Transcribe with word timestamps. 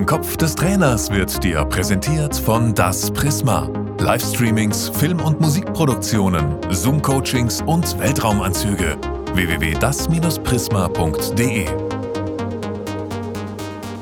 Im 0.00 0.06
Kopf 0.06 0.38
des 0.38 0.54
Trainers 0.54 1.10
wird 1.10 1.44
dir 1.44 1.62
präsentiert 1.66 2.34
von 2.34 2.74
Das 2.74 3.10
Prisma. 3.10 3.68
Livestreamings, 3.98 4.88
Film- 4.88 5.20
und 5.20 5.42
Musikproduktionen, 5.42 6.56
Zoom-Coachings 6.70 7.60
und 7.66 7.98
Weltraumanzüge. 7.98 8.96
www.das-prisma.de 9.34 11.89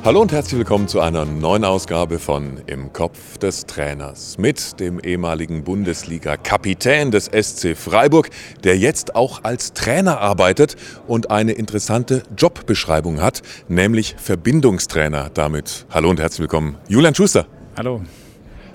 Hallo 0.08 0.22
und 0.22 0.32
herzlich 0.32 0.56
willkommen 0.56 0.88
zu 0.88 1.00
einer 1.00 1.26
neuen 1.26 1.66
Ausgabe 1.66 2.18
von 2.18 2.62
Im 2.66 2.94
Kopf 2.94 3.36
des 3.36 3.66
Trainers 3.66 4.38
mit 4.38 4.80
dem 4.80 5.00
ehemaligen 5.00 5.64
Bundesliga-Kapitän 5.64 7.10
des 7.10 7.26
SC 7.26 7.76
Freiburg, 7.76 8.30
der 8.64 8.78
jetzt 8.78 9.14
auch 9.14 9.44
als 9.44 9.74
Trainer 9.74 10.18
arbeitet 10.18 10.76
und 11.06 11.30
eine 11.30 11.52
interessante 11.52 12.22
Jobbeschreibung 12.38 13.20
hat, 13.20 13.42
nämlich 13.68 14.14
Verbindungstrainer. 14.16 15.28
Damit 15.28 15.84
hallo 15.90 16.08
und 16.08 16.20
herzlich 16.20 16.40
willkommen, 16.40 16.78
Julian 16.88 17.14
Schuster. 17.14 17.46
Hallo. 17.76 18.00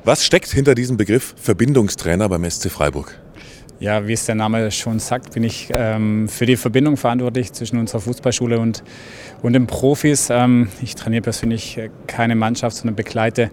Was 0.04 0.24
steckt 0.24 0.50
hinter 0.50 0.76
diesem 0.76 0.98
Begriff 0.98 1.34
Verbindungstrainer 1.42 2.30
beim 2.30 2.48
SC 2.48 2.70
Freiburg? 2.70 3.23
Ja, 3.80 4.08
wie 4.08 4.14
es 4.14 4.26
der 4.26 4.36
Name 4.36 4.72
schon 4.72 5.00
sagt, 5.00 5.34
bin 5.34 5.44
ich 5.44 5.70
ähm, 5.76 6.30
für 6.30 6.46
die 6.46 6.56
Verbindung 6.56 6.96
verantwortlich 6.96 7.52
zwischen 7.52 7.80
unserer 7.80 8.00
Fußballschule 8.02 8.60
und, 8.60 8.84
und 9.42 9.54
den 9.54 9.68
Profis. 9.68 10.30
Ähm, 10.30 10.70
ich 10.82 10.96
trainiere 10.96 11.24
persönlich 11.24 11.80
keine 12.08 12.36
Mannschaft, 12.36 12.78
sondern 12.78 12.96
begleite 12.96 13.50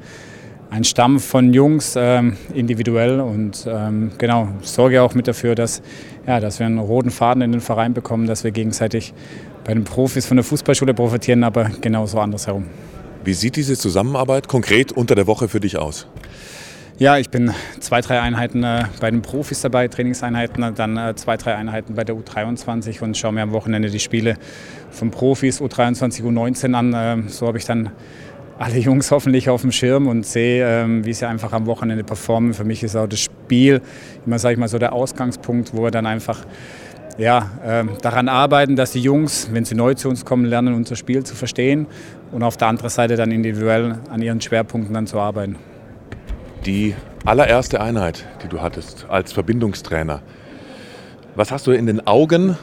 einen 0.71 0.85
Stamm 0.85 1.19
von 1.19 1.53
Jungs 1.53 1.95
ähm, 1.97 2.37
individuell 2.55 3.21
und 3.21 3.67
ähm, 3.69 4.13
genau 4.19 4.49
sorge 4.63 5.03
auch 5.03 5.15
mit 5.15 5.27
dafür, 5.27 5.57
dass, 5.57 5.83
ja, 6.27 6.39
dass 6.39 6.61
wir 6.61 6.67
einen 6.67 6.79
roten 6.79 7.11
Faden 7.11 7.43
in 7.43 7.53
den 7.53 7.61
Verein 7.61 7.93
bekommen, 7.93 8.27
dass 8.27 8.45
wir 8.45 8.53
gegenseitig 8.53 9.13
bei 9.65 9.75
den 9.75 9.85
Profis 9.85 10.27
von 10.27 10.37
der 10.37 10.45
Fußballschule 10.45 10.95
profitieren, 10.95 11.43
aber 11.43 11.71
genauso 11.81 12.21
andersherum. 12.21 12.67
Wie 13.25 13.35
sieht 13.35 13.57
diese 13.57 13.77
Zusammenarbeit 13.77 14.49
konkret 14.49 14.93
unter 14.93 15.15
der 15.15 15.27
Woche 15.27 15.49
für 15.49 15.61
dich 15.61 15.77
aus? 15.77 16.07
Ja, 17.01 17.17
ich 17.17 17.31
bin 17.31 17.51
zwei, 17.81 18.03
drei 18.03 18.21
Einheiten 18.21 18.63
äh, 18.63 18.85
bei 19.01 19.11
den 19.11 19.23
Profis 19.23 19.63
dabei, 19.63 19.89
Trainingseinheiten, 19.89 20.75
dann 20.75 20.99
äh, 20.99 21.15
zwei, 21.15 21.39
drei 21.39 21.55
Einheiten 21.55 21.95
bei 21.95 22.05
der 22.05 22.15
U23 22.15 23.01
und 23.01 23.17
schaue 23.17 23.33
mir 23.33 23.41
am 23.41 23.53
Wochenende 23.53 23.89
die 23.89 23.99
Spiele 23.99 24.37
von 24.91 25.11
Profis 25.11 25.63
U23, 25.63 26.23
U19 26.23 26.75
an. 26.75 26.93
Äh, 26.93 27.31
so 27.31 27.47
habe 27.47 27.57
ich 27.57 27.65
dann 27.65 27.89
alle 28.59 28.77
Jungs 28.79 29.11
hoffentlich 29.13 29.49
auf 29.49 29.63
dem 29.63 29.73
Schirm 29.73 30.09
und 30.09 30.27
sehe, 30.27 30.63
ähm, 30.83 31.07
wie 31.07 31.15
sie 31.15 31.27
einfach 31.27 31.55
am 31.55 31.65
Wochenende 31.65 32.05
performen. 32.05 32.53
Für 32.53 32.65
mich 32.65 32.83
ist 32.83 32.95
auch 32.97 33.07
das 33.07 33.21
Spiel 33.21 33.81
immer, 34.27 34.39
sage 34.39 34.53
ich 34.53 34.59
mal, 34.59 34.69
so 34.69 34.79
der 34.79 34.93
Ausgangspunkt, 34.93 35.73
wo 35.73 35.83
wir 35.83 35.91
dann 35.91 36.05
einfach 36.05 36.45
ja, 37.17 37.51
äh, 37.65 37.85
daran 38.03 38.29
arbeiten, 38.29 38.77
dass 38.77 38.93
die 38.93 39.01
Jungs, 39.01 39.49
wenn 39.53 39.65
sie 39.65 39.75
neu 39.75 39.95
zu 39.95 40.11
uns 40.11 40.27
kommen, 40.27 40.45
lernen, 40.45 40.75
unser 40.75 40.97
Spiel 40.97 41.25
zu 41.25 41.35
verstehen 41.35 41.87
und 42.31 42.43
auf 42.43 42.59
der 42.59 42.69
anderen 42.69 42.91
Seite 42.91 43.17
dann 43.17 43.31
individuell 43.33 44.01
an 44.11 44.21
ihren 44.21 44.43
Schwerpunkten 44.43 44.93
dann 44.93 45.07
zu 45.07 45.19
arbeiten. 45.19 45.57
Die 46.67 46.95
allererste 47.25 47.81
Einheit, 47.81 48.27
die 48.43 48.49
du 48.49 48.61
hattest 48.61 49.07
als 49.09 49.33
Verbindungstrainer. 49.33 50.23
Was 51.35 51.51
hast 51.51 51.67
du 51.67 51.73
in 51.73 51.87
den 51.87 52.07
Augen 52.07 52.57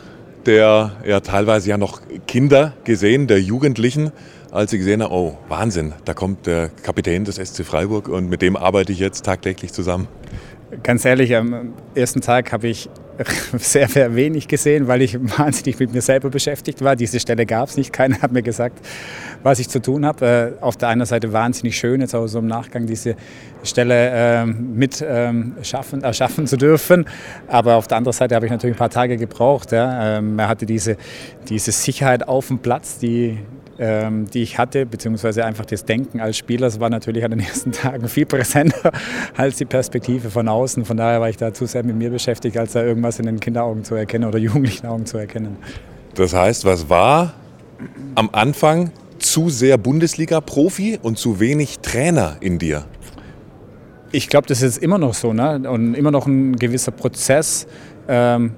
der 0.48 0.94
ja 1.06 1.20
teilweise 1.20 1.70
ja 1.70 1.78
noch 1.78 2.02
Kinder 2.25 2.73
gesehen, 2.86 3.28
der 3.28 3.42
Jugendlichen, 3.42 4.12
als 4.52 4.72
sie 4.72 4.78
gesehen 4.78 5.03
haben, 5.03 5.12
oh 5.12 5.38
Wahnsinn, 5.50 5.94
da 6.06 6.14
kommt 6.14 6.48
der 6.48 6.70
Kapitän 6.70 7.25
des 7.25 7.36
SC 7.36 7.66
Freiburg 7.66 8.08
und 8.08 8.30
mit 8.30 8.42
dem 8.42 8.56
arbeite 8.56 8.94
ich 8.94 9.00
jetzt 9.00 9.25
tagtäglich 9.25 9.73
zusammen? 9.73 10.08
Ganz 10.84 11.06
ehrlich, 11.06 11.36
am 11.36 11.73
ersten 11.95 12.22
Tag 12.22 12.52
habe 12.53 12.68
ich 12.68 12.90
sehr, 13.58 13.88
sehr 13.88 14.16
wenig 14.16 14.48
gesehen, 14.48 14.88
weil 14.88 15.02
ich 15.02 15.18
wahnsinnig 15.38 15.80
mit 15.80 15.94
mir 15.94 16.02
selber 16.02 16.30
beschäftigt 16.30 16.84
war. 16.84 16.96
Diese 16.96 17.20
Stelle 17.20 17.46
gab 17.46 17.70
es 17.70 17.78
nicht. 17.78 17.92
Keiner 17.94 18.22
hat 18.22 18.32
mir 18.32 18.44
gesagt, 18.44 18.80
was 19.44 19.59
ich 19.59 19.70
zu 19.70 19.82
tun 19.82 20.06
habe. 20.06 20.56
Äh, 20.59 20.64
auf 20.64 20.78
der 20.78 20.90
einen 20.90 21.06
Seite 21.06 21.34
wahnsinnig 21.34 21.78
schön, 21.78 22.02
jetzt 22.02 22.16
auch 22.16 22.28
so 22.28 22.40
im 22.40 22.48
Nachgang 22.48 22.86
diese 22.86 23.16
Stelle 23.64 24.09
äh, 24.09 24.46
mit 24.46 25.04
ähm, 25.08 25.56
schaffen, 25.62 26.04
erschaffen 26.04 26.48
zu 26.48 26.58
dürfen. 26.58 27.06
Aber 27.47 27.75
auf 27.75 27.88
der 27.88 27.97
anderen 27.97 28.14
Seite 28.14 28.36
habe 28.36 28.46
ich 28.46 28.52
natürlich 28.52 28.75
ein 28.75 28.80
paar 28.80 28.90
Tage 28.90 29.18
gebraucht. 29.18 29.72
Ja. 29.72 30.18
Ähm, 30.18 30.38
er 30.38 30.47
hatte 30.47 30.66
diese, 30.66 30.97
diese 31.50 31.72
Sicherheit 31.72 32.28
auf 32.28 32.47
dem 32.47 32.59
Platz, 32.59 33.00
die, 33.00 33.40
die 33.80 34.42
ich 34.42 34.58
hatte, 34.58 34.86
beziehungsweise 34.86 35.46
einfach 35.46 35.66
das 35.66 35.86
Denken 35.86 36.20
als 36.20 36.38
Spieler, 36.38 36.68
das 36.68 36.80
war 36.80 36.90
natürlich 36.90 37.24
an 37.24 37.32
den 37.32 37.40
ersten 37.48 37.72
Tagen 37.72 38.08
viel 38.08 38.26
präsenter 38.26 38.92
als 39.36 39.58
die 39.58 39.66
Perspektive 39.66 40.30
von 40.30 40.48
außen. 40.48 40.86
Von 40.86 40.98
daher 40.98 41.22
war 41.22 41.30
ich 41.30 41.38
da 41.38 41.54
zu 41.54 41.66
sehr 41.66 41.84
mit 41.84 41.96
mir 41.96 42.10
beschäftigt, 42.10 42.58
als 42.58 42.74
da 42.74 42.84
irgendwas 42.84 43.20
in 43.20 43.26
den 43.26 43.40
Kinderaugen 43.40 43.84
zu 43.84 43.96
erkennen 43.96 44.26
oder 44.26 44.40
jugendlichen 44.40 44.88
Augen 44.88 45.06
zu 45.06 45.18
erkennen. 45.18 45.58
Das 46.16 46.34
heißt, 46.34 46.66
was 46.66 46.90
war 46.90 47.34
am 48.16 48.30
Anfang 48.32 48.92
zu 49.20 49.50
sehr 49.50 49.78
Bundesliga-Profi 49.78 51.00
und 51.02 51.18
zu 51.18 51.40
wenig 51.40 51.80
Trainer 51.80 52.38
in 52.40 52.58
dir? 52.58 52.86
Ich 54.12 54.30
glaube, 54.30 54.48
das 54.48 54.62
ist 54.62 54.78
immer 54.78 54.98
noch 54.98 55.14
so 55.14 55.34
ne? 55.34 55.70
und 55.70 55.94
immer 55.94 56.12
noch 56.12 56.26
ein 56.26 56.56
gewisser 56.56 56.92
Prozess. 56.92 57.68
Ähm, 58.08 58.54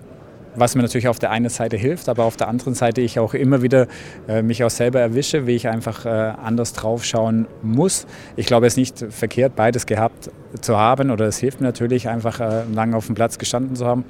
was 0.59 0.75
mir 0.75 0.81
natürlich 0.81 1.07
auf 1.07 1.19
der 1.19 1.31
einen 1.31 1.49
Seite 1.49 1.77
hilft, 1.77 2.09
aber 2.09 2.25
auf 2.25 2.37
der 2.37 2.47
anderen 2.47 2.73
Seite 2.73 3.01
ich 3.01 3.19
auch 3.19 3.33
immer 3.33 3.61
wieder 3.61 3.87
äh, 4.27 4.41
mich 4.41 4.63
auch 4.63 4.69
selber 4.69 4.99
erwische, 4.99 5.47
wie 5.47 5.55
ich 5.55 5.67
einfach 5.67 6.05
äh, 6.05 6.09
anders 6.09 6.73
drauf 6.73 7.05
schauen 7.05 7.47
muss. 7.61 8.05
Ich 8.35 8.45
glaube, 8.45 8.67
es 8.67 8.73
ist 8.73 8.77
nicht 8.77 9.13
verkehrt, 9.13 9.55
beides 9.55 9.85
gehabt 9.85 10.31
zu 10.61 10.77
haben 10.77 11.11
oder 11.11 11.25
es 11.25 11.37
hilft 11.37 11.61
mir 11.61 11.67
natürlich 11.67 12.09
einfach 12.09 12.39
äh, 12.39 12.63
lange 12.73 12.95
auf 12.95 13.05
dem 13.05 13.15
Platz 13.15 13.37
gestanden 13.37 13.75
zu 13.75 13.85
haben. 13.85 14.05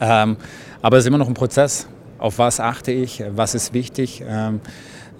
Ähm, 0.00 0.36
aber 0.82 0.96
es 0.96 1.04
ist 1.04 1.08
immer 1.08 1.18
noch 1.18 1.28
ein 1.28 1.34
Prozess. 1.34 1.86
Auf 2.18 2.38
was 2.38 2.60
achte 2.60 2.92
ich? 2.92 3.22
Was 3.34 3.54
ist 3.54 3.72
wichtig? 3.72 4.22
Ähm, 4.26 4.60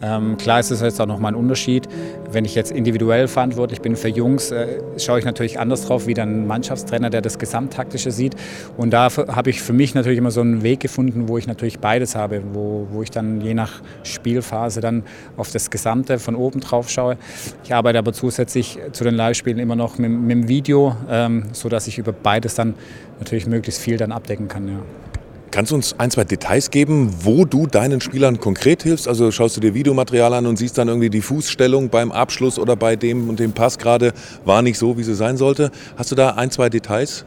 ähm, 0.02 0.36
klar 0.38 0.60
ist 0.60 0.70
es 0.70 0.80
jetzt 0.80 1.00
auch 1.00 1.06
nochmal 1.06 1.32
ein 1.32 1.36
Unterschied. 1.36 1.88
Wenn 2.30 2.44
ich 2.44 2.54
jetzt 2.54 2.72
individuell 2.72 3.28
verantwortlich 3.28 3.80
bin 3.80 3.96
für 3.96 4.08
Jungs, 4.08 4.50
äh, 4.50 4.80
schaue 4.98 5.18
ich 5.18 5.24
natürlich 5.24 5.58
anders 5.58 5.84
drauf 5.86 6.06
wie 6.06 6.14
dann 6.14 6.42
ein 6.42 6.46
Mannschaftstrainer, 6.46 7.10
der 7.10 7.20
das 7.20 7.38
Gesamttaktische 7.38 8.10
sieht. 8.10 8.34
Und 8.76 8.90
da 8.90 9.08
habe 9.10 9.50
ich 9.50 9.60
für 9.60 9.72
mich 9.72 9.94
natürlich 9.94 10.18
immer 10.18 10.30
so 10.30 10.40
einen 10.40 10.62
Weg 10.62 10.80
gefunden, 10.80 11.28
wo 11.28 11.36
ich 11.36 11.46
natürlich 11.46 11.80
beides 11.80 12.16
habe, 12.16 12.42
wo, 12.52 12.86
wo 12.90 13.02
ich 13.02 13.10
dann 13.10 13.40
je 13.40 13.54
nach 13.54 13.82
Spielphase 14.02 14.80
dann 14.80 15.02
auf 15.36 15.50
das 15.50 15.70
Gesamte 15.70 16.18
von 16.18 16.34
oben 16.34 16.60
drauf 16.60 16.88
schaue. 16.88 17.16
Ich 17.64 17.74
arbeite 17.74 17.98
aber 17.98 18.12
zusätzlich 18.12 18.78
zu 18.92 19.04
den 19.04 19.14
Live-Spielen 19.14 19.58
immer 19.58 19.76
noch 19.76 19.98
mit, 19.98 20.10
mit 20.10 20.30
dem 20.30 20.48
Video, 20.48 20.96
ähm, 21.10 21.44
sodass 21.52 21.86
ich 21.88 21.98
über 21.98 22.12
beides 22.12 22.54
dann 22.54 22.74
natürlich 23.18 23.46
möglichst 23.46 23.80
viel 23.82 23.96
dann 23.96 24.12
abdecken 24.12 24.48
kann. 24.48 24.68
Ja. 24.68 25.09
Kannst 25.50 25.72
du 25.72 25.74
uns 25.74 25.96
ein, 25.98 26.12
zwei 26.12 26.22
Details 26.22 26.70
geben, 26.70 27.12
wo 27.22 27.44
du 27.44 27.66
deinen 27.66 28.00
Spielern 28.00 28.38
konkret 28.38 28.84
hilfst? 28.84 29.08
Also 29.08 29.32
schaust 29.32 29.56
du 29.56 29.60
dir 29.60 29.74
Videomaterial 29.74 30.32
an 30.32 30.46
und 30.46 30.56
siehst 30.56 30.78
dann 30.78 30.86
irgendwie 30.86 31.10
die 31.10 31.22
Fußstellung 31.22 31.88
beim 31.88 32.12
Abschluss 32.12 32.56
oder 32.56 32.76
bei 32.76 32.94
dem 32.94 33.28
und 33.28 33.40
dem 33.40 33.50
Pass 33.52 33.76
gerade 33.76 34.12
war 34.44 34.62
nicht 34.62 34.78
so, 34.78 34.96
wie 34.96 35.02
sie 35.02 35.16
sein 35.16 35.36
sollte. 35.36 35.72
Hast 35.96 36.12
du 36.12 36.14
da 36.14 36.30
ein, 36.30 36.52
zwei 36.52 36.68
Details? 36.68 37.24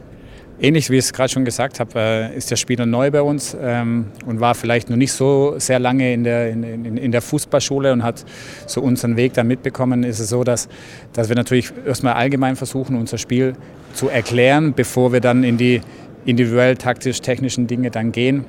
Ähnlich 0.60 0.88
wie 0.88 0.98
ich 0.98 1.06
es 1.06 1.12
gerade 1.12 1.30
schon 1.30 1.44
gesagt 1.44 1.80
habe, 1.80 1.98
äh, 1.98 2.36
ist 2.36 2.50
der 2.50 2.56
Spieler 2.56 2.86
neu 2.86 3.10
bei 3.10 3.22
uns 3.22 3.56
ähm, 3.60 4.06
und 4.24 4.38
war 4.38 4.54
vielleicht 4.54 4.88
noch 4.88 4.96
nicht 4.96 5.12
so 5.12 5.54
sehr 5.58 5.80
lange 5.80 6.12
in 6.12 6.22
der, 6.22 6.50
in, 6.50 6.96
in, 6.96 7.10
der 7.10 7.22
Fußballschule 7.22 7.92
und 7.92 8.04
hat 8.04 8.24
so 8.66 8.80
unseren 8.80 9.16
Weg 9.16 9.34
da 9.34 9.42
mitbekommen. 9.42 10.04
Ist 10.04 10.20
es 10.20 10.28
so, 10.28 10.44
dass, 10.44 10.68
dass 11.12 11.28
wir 11.28 11.34
natürlich 11.34 11.72
erstmal 11.84 12.14
allgemein 12.14 12.54
versuchen, 12.54 12.96
unser 12.96 13.18
Spiel 13.18 13.54
zu 13.94 14.08
erklären, 14.08 14.74
bevor 14.74 15.12
wir 15.12 15.20
dann 15.20 15.42
in 15.42 15.56
die 15.56 15.80
individuell 16.24 16.76
taktisch-technischen 16.76 17.66
Dinge 17.66 17.90
dann 17.90 18.12
gehen. 18.12 18.44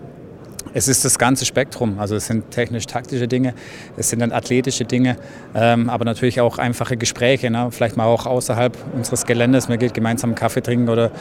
Es 0.73 0.87
ist 0.87 1.05
das 1.05 1.17
ganze 1.17 1.45
Spektrum. 1.45 1.99
Also 1.99 2.15
es 2.15 2.27
sind 2.27 2.51
technisch-taktische 2.51 3.27
Dinge, 3.27 3.53
es 3.97 4.09
sind 4.09 4.19
dann 4.19 4.31
athletische 4.31 4.85
Dinge, 4.85 5.17
ähm, 5.53 5.89
aber 5.89 6.05
natürlich 6.05 6.41
auch 6.41 6.57
einfache 6.57 6.97
Gespräche. 6.97 7.49
Ne? 7.49 7.67
Vielleicht 7.71 7.97
mal 7.97 8.05
auch 8.05 8.25
außerhalb 8.25 8.77
unseres 8.93 9.25
Geländes. 9.25 9.69
Man 9.69 9.79
geht 9.79 9.93
gemeinsam 9.93 10.35
Kaffee 10.35 10.61
trinken 10.61 10.89
oder 10.89 11.11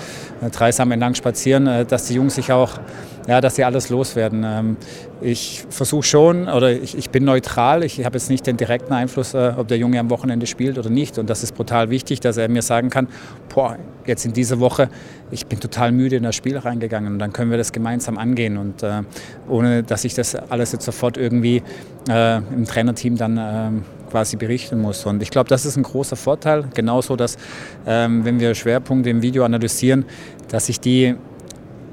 äh, 0.43 0.51
dreisam 0.51 0.91
entlang 0.93 1.15
spazieren, 1.15 1.67
äh, 1.67 1.85
dass 1.85 2.07
die 2.07 2.15
Jungs 2.15 2.35
sich 2.35 2.53
auch, 2.53 2.79
ja, 3.29 3.41
dass 3.41 3.57
sie 3.57 3.65
alles 3.65 3.91
loswerden. 3.91 4.45
Ähm, 4.45 4.77
ich 5.21 5.65
versuche 5.71 6.03
schon, 6.03 6.49
oder 6.49 6.73
ich, 6.73 6.97
ich, 6.99 7.11
bin 7.11 7.25
neutral. 7.25 7.85
Ich 7.85 8.05
habe 8.05 8.19
jetzt 8.19 8.29
nicht 8.29 8.47
den 8.47 8.57
direkten 8.57 8.93
Einfluss, 8.93 9.35
äh, 9.35 9.53
ob 9.57 9.69
der 9.69 9.79
Junge 9.79 10.01
am 10.01 10.11
Wochenende 10.11 10.47
spielt 10.47 10.79
oder 10.79 10.91
nicht. 10.91 11.19
Und 11.19 11.31
das 11.31 11.43
ist 11.43 11.55
brutal 11.55 11.91
wichtig, 11.91 12.21
dass 12.21 12.37
er 12.37 12.49
mir 12.49 12.63
sagen 12.63 12.91
kann, 12.91 13.09
boah, 13.55 13.79
jetzt 14.05 14.27
in 14.27 14.33
dieser 14.33 14.59
Woche, 14.59 14.89
ich 15.31 15.47
bin 15.47 15.61
total 15.61 15.93
müde 15.93 16.17
in 16.17 16.25
das 16.25 16.35
Spiel 16.35 16.59
reingegangen. 16.59 17.13
Und 17.15 17.19
dann 17.19 17.33
können 17.33 17.51
wir 17.51 17.59
das 17.59 17.73
gemeinsam 17.73 18.19
angehen. 18.19 18.59
Und 18.59 18.83
äh, 18.83 19.03
ohne, 19.49 19.83
dass 19.83 20.05
ich 20.05 20.15
das 20.15 20.35
alles 20.35 20.73
jetzt 20.73 20.85
sofort 20.85 21.17
irgendwie 21.17 21.63
äh, 22.09 22.39
im 22.39 22.65
Trainerteam 22.65 23.17
dann 23.17 23.39
äh, 23.39 24.11
quasi 24.11 24.37
berichten 24.37 24.81
muss. 24.81 25.07
Und 25.07 25.23
ich 25.23 25.31
glaube, 25.31 25.49
das 25.49 25.65
ist 25.65 25.77
ein 25.77 25.85
großer 25.85 26.17
Vorteil. 26.17 26.65
Genauso, 26.75 27.17
dass 27.17 27.37
ähm, 27.87 28.25
wenn 28.25 28.41
wir 28.41 28.55
Schwerpunkte 28.55 29.11
im 29.11 29.23
Video 29.23 29.45
analysieren, 29.45 30.05
dass 30.49 30.69
ich 30.69 30.81
die 30.81 31.15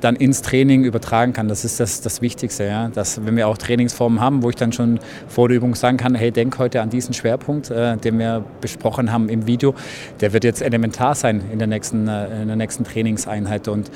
dann 0.02 0.16
ins 0.16 0.42
Training 0.42 0.84
übertragen 0.84 1.34
kann. 1.34 1.48
Das 1.48 1.64
ist 1.64 1.80
das, 1.80 2.02
das 2.02 2.22
Wichtigste. 2.22 2.66
Ja? 2.66 2.90
Dass, 2.90 3.26
wenn 3.26 3.38
wir 3.38 3.48
auch 3.48 3.58
Trainingsformen 3.58 4.20
haben, 4.20 4.44
wo 4.44 4.50
ich 4.50 4.56
dann 4.56 4.74
schon 4.74 5.00
vor 5.28 5.48
der 5.48 5.58
Übung 5.58 5.76
sagen 5.76 5.98
kann, 5.98 6.16
hey, 6.16 6.32
denk 6.32 6.58
heute 6.60 6.82
an 6.82 6.90
diesen 6.90 7.14
Schwerpunkt, 7.14 7.72
äh, 7.72 7.96
den 7.98 8.20
wir 8.20 8.44
besprochen 8.60 9.12
haben 9.12 9.30
im 9.30 9.48
Video, 9.48 9.74
der 10.20 10.34
wird 10.34 10.44
jetzt 10.44 10.62
elementar 10.62 11.16
sein 11.16 11.42
in 11.52 11.60
der 11.60 11.68
nächsten, 11.68 12.08
äh, 12.08 12.42
in 12.42 12.48
der 12.48 12.58
nächsten 12.58 12.84
Trainingseinheit. 12.84 13.68
Und 13.68 13.92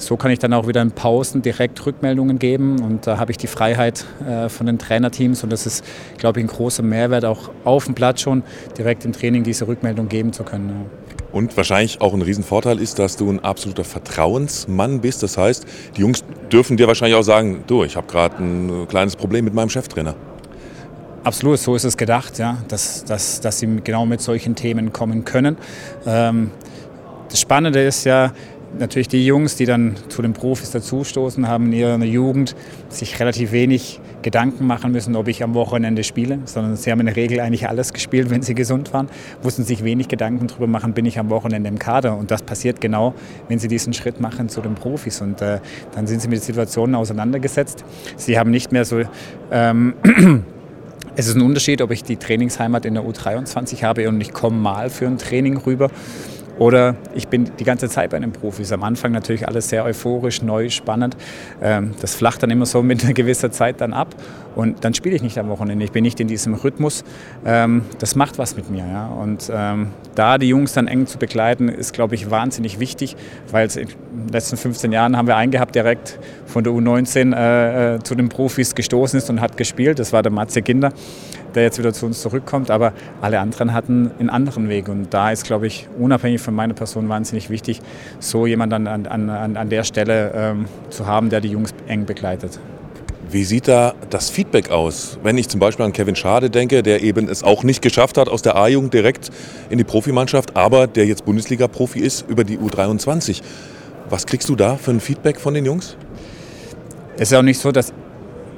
so 0.00 0.16
kann 0.16 0.30
ich 0.30 0.38
dann 0.38 0.52
auch 0.52 0.66
wieder 0.66 0.82
in 0.82 0.92
Pausen 0.92 1.42
direkt 1.42 1.84
Rückmeldungen 1.84 2.38
geben 2.38 2.80
und 2.80 3.06
da 3.06 3.18
habe 3.18 3.30
ich 3.32 3.36
die 3.36 3.46
Freiheit 3.46 4.06
äh, 4.26 4.48
von 4.48 4.66
den 4.66 4.78
Trainerteams 4.78 5.44
und 5.44 5.50
das 5.50 5.66
ist, 5.66 5.84
glaube 6.16 6.40
ich, 6.40 6.46
ein 6.46 6.48
großer 6.48 6.82
Mehrwert, 6.82 7.24
auch 7.24 7.50
auf 7.64 7.84
dem 7.84 7.94
Platz 7.94 8.22
schon 8.22 8.42
direkt 8.78 9.04
im 9.04 9.12
Training 9.12 9.44
diese 9.44 9.68
Rückmeldung 9.68 10.08
geben 10.08 10.32
zu 10.32 10.42
können. 10.42 10.68
Ja. 10.70 10.99
Und 11.32 11.56
wahrscheinlich 11.56 12.00
auch 12.00 12.12
ein 12.12 12.22
Riesenvorteil 12.22 12.80
ist, 12.80 12.98
dass 12.98 13.16
du 13.16 13.30
ein 13.30 13.40
absoluter 13.40 13.84
Vertrauensmann 13.84 15.00
bist. 15.00 15.22
Das 15.22 15.38
heißt, 15.38 15.64
die 15.96 16.00
Jungs 16.00 16.24
dürfen 16.52 16.76
dir 16.76 16.88
wahrscheinlich 16.88 17.16
auch 17.16 17.22
sagen, 17.22 17.62
du, 17.66 17.84
ich 17.84 17.96
habe 17.96 18.06
gerade 18.06 18.36
ein 18.42 18.88
kleines 18.88 19.16
Problem 19.16 19.44
mit 19.44 19.54
meinem 19.54 19.70
Cheftrainer. 19.70 20.16
Absolut, 21.22 21.58
so 21.58 21.74
ist 21.74 21.84
es 21.84 21.96
gedacht, 21.96 22.38
ja, 22.38 22.58
dass, 22.68 23.04
dass, 23.04 23.40
dass 23.40 23.58
sie 23.58 23.68
genau 23.84 24.06
mit 24.06 24.20
solchen 24.22 24.54
Themen 24.54 24.92
kommen 24.92 25.24
können. 25.24 25.58
Ähm, 26.06 26.50
das 27.28 27.40
Spannende 27.40 27.82
ist 27.82 28.04
ja, 28.04 28.32
natürlich 28.78 29.08
die 29.08 29.24
Jungs, 29.24 29.56
die 29.56 29.66
dann 29.66 29.96
zu 30.08 30.22
den 30.22 30.32
Profis 30.32 30.70
dazustoßen, 30.70 31.46
haben 31.46 31.66
in 31.66 31.72
ihrer 31.72 32.04
Jugend 32.04 32.56
sich 32.88 33.18
relativ 33.20 33.52
wenig 33.52 34.00
Gedanken 34.22 34.66
machen 34.66 34.92
müssen, 34.92 35.16
ob 35.16 35.28
ich 35.28 35.42
am 35.42 35.54
Wochenende 35.54 36.04
spiele, 36.04 36.40
sondern 36.44 36.76
sie 36.76 36.90
haben 36.90 37.00
in 37.00 37.06
der 37.06 37.16
Regel 37.16 37.40
eigentlich 37.40 37.68
alles 37.68 37.92
gespielt, 37.92 38.30
wenn 38.30 38.42
sie 38.42 38.54
gesund 38.54 38.92
waren, 38.92 39.08
mussten 39.42 39.64
sich 39.64 39.84
wenig 39.84 40.08
Gedanken 40.08 40.46
darüber 40.46 40.66
machen, 40.66 40.92
bin 40.92 41.06
ich 41.06 41.18
am 41.18 41.30
Wochenende 41.30 41.68
im 41.68 41.78
Kader. 41.78 42.16
Und 42.16 42.30
das 42.30 42.42
passiert 42.42 42.80
genau, 42.80 43.14
wenn 43.48 43.58
sie 43.58 43.68
diesen 43.68 43.92
Schritt 43.92 44.20
machen 44.20 44.48
zu 44.48 44.60
den 44.60 44.74
Profis. 44.74 45.20
Und 45.20 45.40
äh, 45.40 45.60
dann 45.94 46.06
sind 46.06 46.20
sie 46.22 46.28
mit 46.28 46.42
Situationen 46.42 46.94
auseinandergesetzt. 46.94 47.84
Sie 48.16 48.38
haben 48.38 48.50
nicht 48.50 48.72
mehr 48.72 48.84
so... 48.84 49.02
Ähm, 49.50 49.94
es 51.16 51.26
ist 51.26 51.36
ein 51.36 51.42
Unterschied, 51.42 51.82
ob 51.82 51.90
ich 51.90 52.04
die 52.04 52.16
Trainingsheimat 52.16 52.86
in 52.86 52.94
der 52.94 53.02
U23 53.02 53.82
habe 53.82 54.08
und 54.08 54.20
ich 54.20 54.32
komme 54.32 54.56
mal 54.56 54.90
für 54.90 55.06
ein 55.06 55.18
Training 55.18 55.56
rüber 55.56 55.90
oder 56.60 56.94
ich 57.14 57.28
bin 57.28 57.50
die 57.58 57.64
ganze 57.64 57.88
Zeit 57.88 58.10
bei 58.10 58.18
den 58.18 58.32
Profis. 58.32 58.70
Am 58.70 58.82
Anfang 58.82 59.12
natürlich 59.12 59.48
alles 59.48 59.70
sehr 59.70 59.82
euphorisch, 59.82 60.42
neu, 60.42 60.68
spannend. 60.68 61.16
Ähm, 61.62 61.92
das 62.02 62.14
flacht 62.14 62.42
dann 62.42 62.50
immer 62.50 62.66
so 62.66 62.82
mit 62.82 63.02
einer 63.04 63.14
gewissen 63.14 63.50
Zeit 63.50 63.80
dann 63.80 63.94
ab. 63.94 64.14
Und 64.54 64.84
dann 64.84 64.92
spiele 64.92 65.16
ich 65.16 65.22
nicht 65.22 65.38
am 65.38 65.48
Wochenende. 65.48 65.86
Ich 65.86 65.92
bin 65.92 66.02
nicht 66.02 66.20
in 66.20 66.28
diesem 66.28 66.52
Rhythmus. 66.52 67.02
Ähm, 67.46 67.86
das 67.98 68.14
macht 68.14 68.36
was 68.36 68.56
mit 68.56 68.68
mir. 68.68 68.84
Und 69.18 69.50
ähm, 69.50 69.88
da 70.14 70.36
die 70.36 70.48
Jungs 70.48 70.74
dann 70.74 70.86
eng 70.86 71.06
zu 71.06 71.16
begleiten, 71.16 71.70
ist, 71.70 71.94
glaube 71.94 72.14
ich, 72.14 72.30
wahnsinnig 72.30 72.78
wichtig, 72.78 73.16
weil 73.50 73.66
in 73.78 73.88
den 73.88 74.28
letzten 74.30 74.58
15 74.58 74.92
Jahren 74.92 75.16
haben 75.16 75.28
wir 75.28 75.36
einen 75.36 75.52
gehabt, 75.52 75.74
direkt 75.74 76.18
von 76.44 76.62
der 76.62 76.74
U19 76.74 77.34
äh, 77.34 77.94
äh, 77.94 77.98
zu 78.00 78.14
den 78.14 78.28
Profis 78.28 78.74
gestoßen 78.74 79.16
ist 79.16 79.30
und 79.30 79.40
hat 79.40 79.56
gespielt. 79.56 79.98
Das 79.98 80.12
war 80.12 80.22
der 80.22 80.32
Matze 80.32 80.60
Ginder 80.60 80.92
der 81.54 81.64
jetzt 81.64 81.78
wieder 81.78 81.92
zu 81.92 82.06
uns 82.06 82.20
zurückkommt. 82.20 82.70
Aber 82.70 82.92
alle 83.20 83.40
anderen 83.40 83.72
hatten 83.72 84.10
einen 84.18 84.30
anderen 84.30 84.68
Weg. 84.68 84.88
Und 84.88 85.12
da 85.12 85.30
ist, 85.30 85.44
glaube 85.44 85.66
ich, 85.66 85.88
unabhängig 85.98 86.40
von 86.40 86.49
meiner 86.54 86.74
Person 86.74 87.08
wahnsinnig 87.08 87.50
wichtig, 87.50 87.80
so 88.18 88.46
jemanden 88.46 88.86
an, 88.86 89.06
an, 89.06 89.30
an, 89.30 89.56
an 89.56 89.68
der 89.68 89.84
Stelle 89.84 90.32
ähm, 90.34 90.66
zu 90.90 91.06
haben, 91.06 91.30
der 91.30 91.40
die 91.40 91.48
Jungs 91.48 91.74
eng 91.86 92.06
begleitet. 92.06 92.60
Wie 93.32 93.44
sieht 93.44 93.68
da 93.68 93.94
das 94.10 94.28
Feedback 94.28 94.70
aus? 94.70 95.16
Wenn 95.22 95.38
ich 95.38 95.48
zum 95.48 95.60
Beispiel 95.60 95.84
an 95.84 95.92
Kevin 95.92 96.16
Schade 96.16 96.50
denke, 96.50 96.82
der 96.82 97.02
eben 97.02 97.28
es 97.28 97.44
auch 97.44 97.62
nicht 97.62 97.80
geschafft 97.80 98.18
hat, 98.18 98.28
aus 98.28 98.42
der 98.42 98.56
A-Jugend 98.56 98.92
direkt 98.92 99.30
in 99.68 99.78
die 99.78 99.84
Profimannschaft, 99.84 100.56
aber 100.56 100.88
der 100.88 101.06
jetzt 101.06 101.24
Bundesliga-Profi 101.24 102.00
ist 102.00 102.28
über 102.28 102.42
die 102.42 102.58
U23. 102.58 103.40
Was 104.08 104.26
kriegst 104.26 104.48
du 104.48 104.56
da 104.56 104.76
für 104.76 104.90
ein 104.90 104.98
Feedback 104.98 105.38
von 105.38 105.54
den 105.54 105.64
Jungs? 105.64 105.96
Es 107.16 107.30
ist 107.30 107.38
auch 107.38 107.42
nicht 107.42 107.60
so, 107.60 107.70
dass 107.70 107.92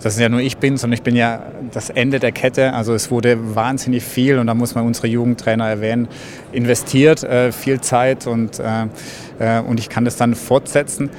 das 0.02 0.18
ja 0.18 0.28
nur 0.28 0.40
ich 0.40 0.58
bin, 0.58 0.76
sondern 0.76 0.94
ich 0.94 1.02
bin 1.02 1.16
ja 1.16 1.42
das 1.72 1.90
Ende 1.90 2.18
der 2.18 2.32
Kette. 2.32 2.74
Also 2.74 2.94
es 2.94 3.10
wurde 3.10 3.54
wahnsinnig 3.54 4.02
viel 4.02 4.38
und 4.38 4.46
da 4.48 4.54
muss 4.54 4.74
man 4.74 4.84
unsere 4.84 5.06
Jugendtrainer 5.06 5.68
erwähnen, 5.68 6.08
investiert, 6.52 7.22
äh, 7.22 7.52
viel 7.52 7.80
Zeit 7.80 8.26
und, 8.26 8.58
äh, 8.58 8.86
äh, 9.38 9.60
und 9.60 9.78
ich 9.78 9.88
kann 9.88 10.04
das 10.04 10.16
dann 10.16 10.34
fortsetzen. 10.34 11.10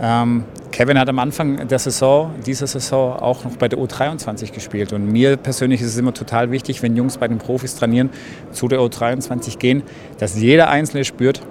Ähm, 0.00 0.44
Kevin 0.72 0.98
hat 0.98 1.08
am 1.08 1.18
Anfang 1.18 1.68
der 1.68 1.78
Saison, 1.78 2.32
dieser 2.46 2.66
Saison, 2.66 3.14
auch 3.14 3.44
noch 3.44 3.56
bei 3.56 3.68
der 3.68 3.78
U23 3.78 4.52
gespielt. 4.52 4.92
Und 4.92 5.06
mir 5.06 5.36
persönlich 5.36 5.82
ist 5.82 5.88
es 5.88 5.98
immer 5.98 6.14
total 6.14 6.50
wichtig, 6.50 6.82
wenn 6.82 6.96
Jungs 6.96 7.18
bei 7.18 7.28
den 7.28 7.38
Profis 7.38 7.76
trainieren, 7.76 8.10
zu 8.52 8.68
der 8.68 8.80
U23 8.80 9.58
gehen, 9.58 9.82
dass 10.18 10.34
jeder 10.34 10.70
Einzelne 10.70 11.04
spürt, 11.04 11.42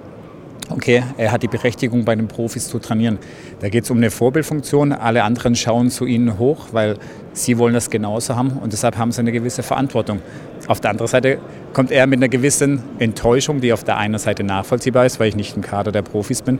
okay, 0.72 1.02
er 1.16 1.32
hat 1.32 1.42
die 1.42 1.48
Berechtigung, 1.48 2.04
bei 2.04 2.14
den 2.14 2.28
Profis 2.28 2.68
zu 2.68 2.78
trainieren. 2.78 3.18
Da 3.60 3.68
geht 3.68 3.84
es 3.84 3.90
um 3.90 3.98
eine 3.98 4.10
Vorbildfunktion. 4.10 4.92
Alle 4.92 5.24
anderen 5.24 5.54
schauen 5.54 5.90
zu 5.90 6.06
ihnen 6.06 6.38
hoch, 6.38 6.68
weil 6.72 6.96
sie 7.32 7.58
wollen 7.58 7.74
das 7.74 7.90
genauso 7.90 8.36
haben 8.36 8.52
und 8.62 8.72
deshalb 8.72 8.98
haben 8.98 9.12
sie 9.12 9.20
eine 9.20 9.32
gewisse 9.32 9.62
Verantwortung. 9.62 10.20
Auf 10.68 10.80
der 10.80 10.90
anderen 10.90 11.08
Seite 11.08 11.38
kommt 11.72 11.90
er 11.90 12.06
mit 12.06 12.18
einer 12.18 12.28
gewissen 12.28 12.82
Enttäuschung, 12.98 13.60
die 13.60 13.72
auf 13.72 13.84
der 13.84 13.96
einen 13.96 14.18
Seite 14.18 14.44
nachvollziehbar 14.44 15.06
ist, 15.06 15.18
weil 15.18 15.28
ich 15.28 15.36
nicht 15.36 15.56
im 15.56 15.62
Kader 15.62 15.92
der 15.92 16.02
Profis 16.02 16.42
bin, 16.42 16.58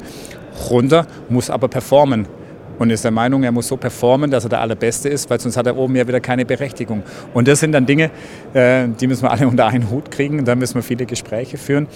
runter, 0.71 1.07
muss 1.29 1.51
aber 1.51 1.69
performen 1.69 2.27
und 2.83 2.91
ist 2.91 3.05
der 3.05 3.13
Meinung, 3.13 3.45
er 3.45 3.53
muss 3.53 3.69
so 3.69 3.77
performen, 3.77 4.29
dass 4.29 4.43
er 4.43 4.51
der 4.51 4.61
Allerbeste 4.61 5.09
ist, 5.09 5.31
weil 5.31 5.39
sonst 5.39 5.57
hat 5.57 5.67
er 5.67 5.77
oben 5.77 5.95
ja 5.95 6.07
wieder 6.09 6.19
keine 6.19 6.45
Berechtigung. 6.45 7.05
Und 7.33 7.47
das 7.47 7.61
sind 7.61 7.71
dann 7.71 7.87
Dinge, 7.87 8.11
äh, 8.55 8.89
die 8.89 9.07
müssen 9.07 9.23
wir 9.23 9.31
alle 9.31 9.47
unter 9.53 9.69
einen 9.69 9.89
Hut 9.89 10.11
kriegen. 10.11 10.45
Da 10.45 10.57
müssen 10.57 10.75
wir 10.75 10.83
viele 10.83 11.07
Gespräche 11.07 11.59
führen. 11.59 11.87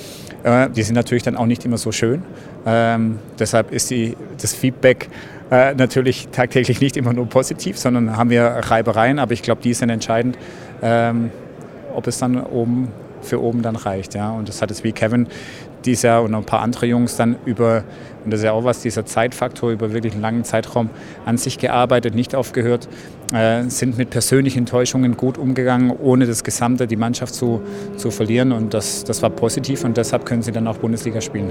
Äh, 0.45 0.71
die 0.71 0.85
sind 0.85 0.95
natürlich 0.95 1.25
dann 1.25 1.37
auch 1.37 1.47
nicht 1.47 1.65
immer 1.65 1.77
so 1.77 1.91
schön. 1.91 2.23
Ähm, 2.65 3.19
deshalb 3.37 3.73
ist 3.73 3.91
die, 3.91 4.17
das 4.41 4.55
Feedback 4.55 5.09
äh, 5.51 5.75
natürlich 5.75 6.29
tagtäglich 6.29 6.81
nicht 6.81 6.97
immer 6.97 7.13
nur 7.13 7.29
positiv, 7.29 7.79
sondern 7.79 8.17
haben 8.17 8.31
wir 8.31 8.45
Reibereien. 8.45 9.19
Aber 9.19 9.33
ich 9.33 9.43
glaube, 9.43 9.63
die 9.63 9.75
sind 9.75 9.91
entscheidend, 9.91 10.39
ähm, 10.83 11.31
ob 11.97 12.07
es 12.07 12.19
dann 12.19 12.41
oben 12.41 12.93
für 13.23 13.43
oben 13.43 13.63
dann 13.63 13.75
reicht. 13.77 14.15
Ja. 14.15 14.31
Und 14.31 14.49
das 14.49 14.63
hat 14.63 14.71
es 14.71 14.85
wie 14.85 14.93
Kevin 14.93 15.27
dieser 15.87 16.23
und 16.23 16.35
ein 16.35 16.45
paar 16.45 16.61
andere 16.61 16.87
Jungs 16.87 17.17
dann 17.17 17.37
über, 17.45 17.85
und 18.25 18.33
das 18.33 18.41
ist 18.41 18.45
ja 18.45 18.53
auch 18.53 18.65
was, 18.65 18.83
dieser 18.83 19.07
Zeitfaktor 19.07 19.71
über 19.71 19.93
wirklich 19.93 20.13
einen 20.13 20.23
langen 20.23 20.45
Zeitraum 20.45 20.91
an 21.25 21.39
sich 21.39 21.59
gearbeitet, 21.59 22.15
nicht 22.15 22.35
aufgehört, 22.35 22.89
äh, 23.33 23.65
sind 23.69 23.97
mit 23.97 24.11
persönlichen 24.11 24.61
Enttäuschungen 24.61 25.17
gut 25.17 25.39
umgegangen, 25.39 25.91
ohne 25.91 26.27
das 26.27 26.45
Gesamte, 26.45 26.87
die 26.87 26.97
Mannschaft 26.97 27.35
zu, 27.35 27.63
zu 27.97 28.11
verlieren. 28.11 28.53
Und 28.53 28.75
das, 28.75 29.05
das 29.05 29.23
war 29.23 29.31
positiv 29.31 29.85
und 29.85 29.97
deshalb 29.97 30.27
können 30.27 30.43
sie 30.43 30.53
dann 30.53 30.67
auch 30.67 30.79
Bundesliga 30.79 31.21
spielen. 31.21 31.51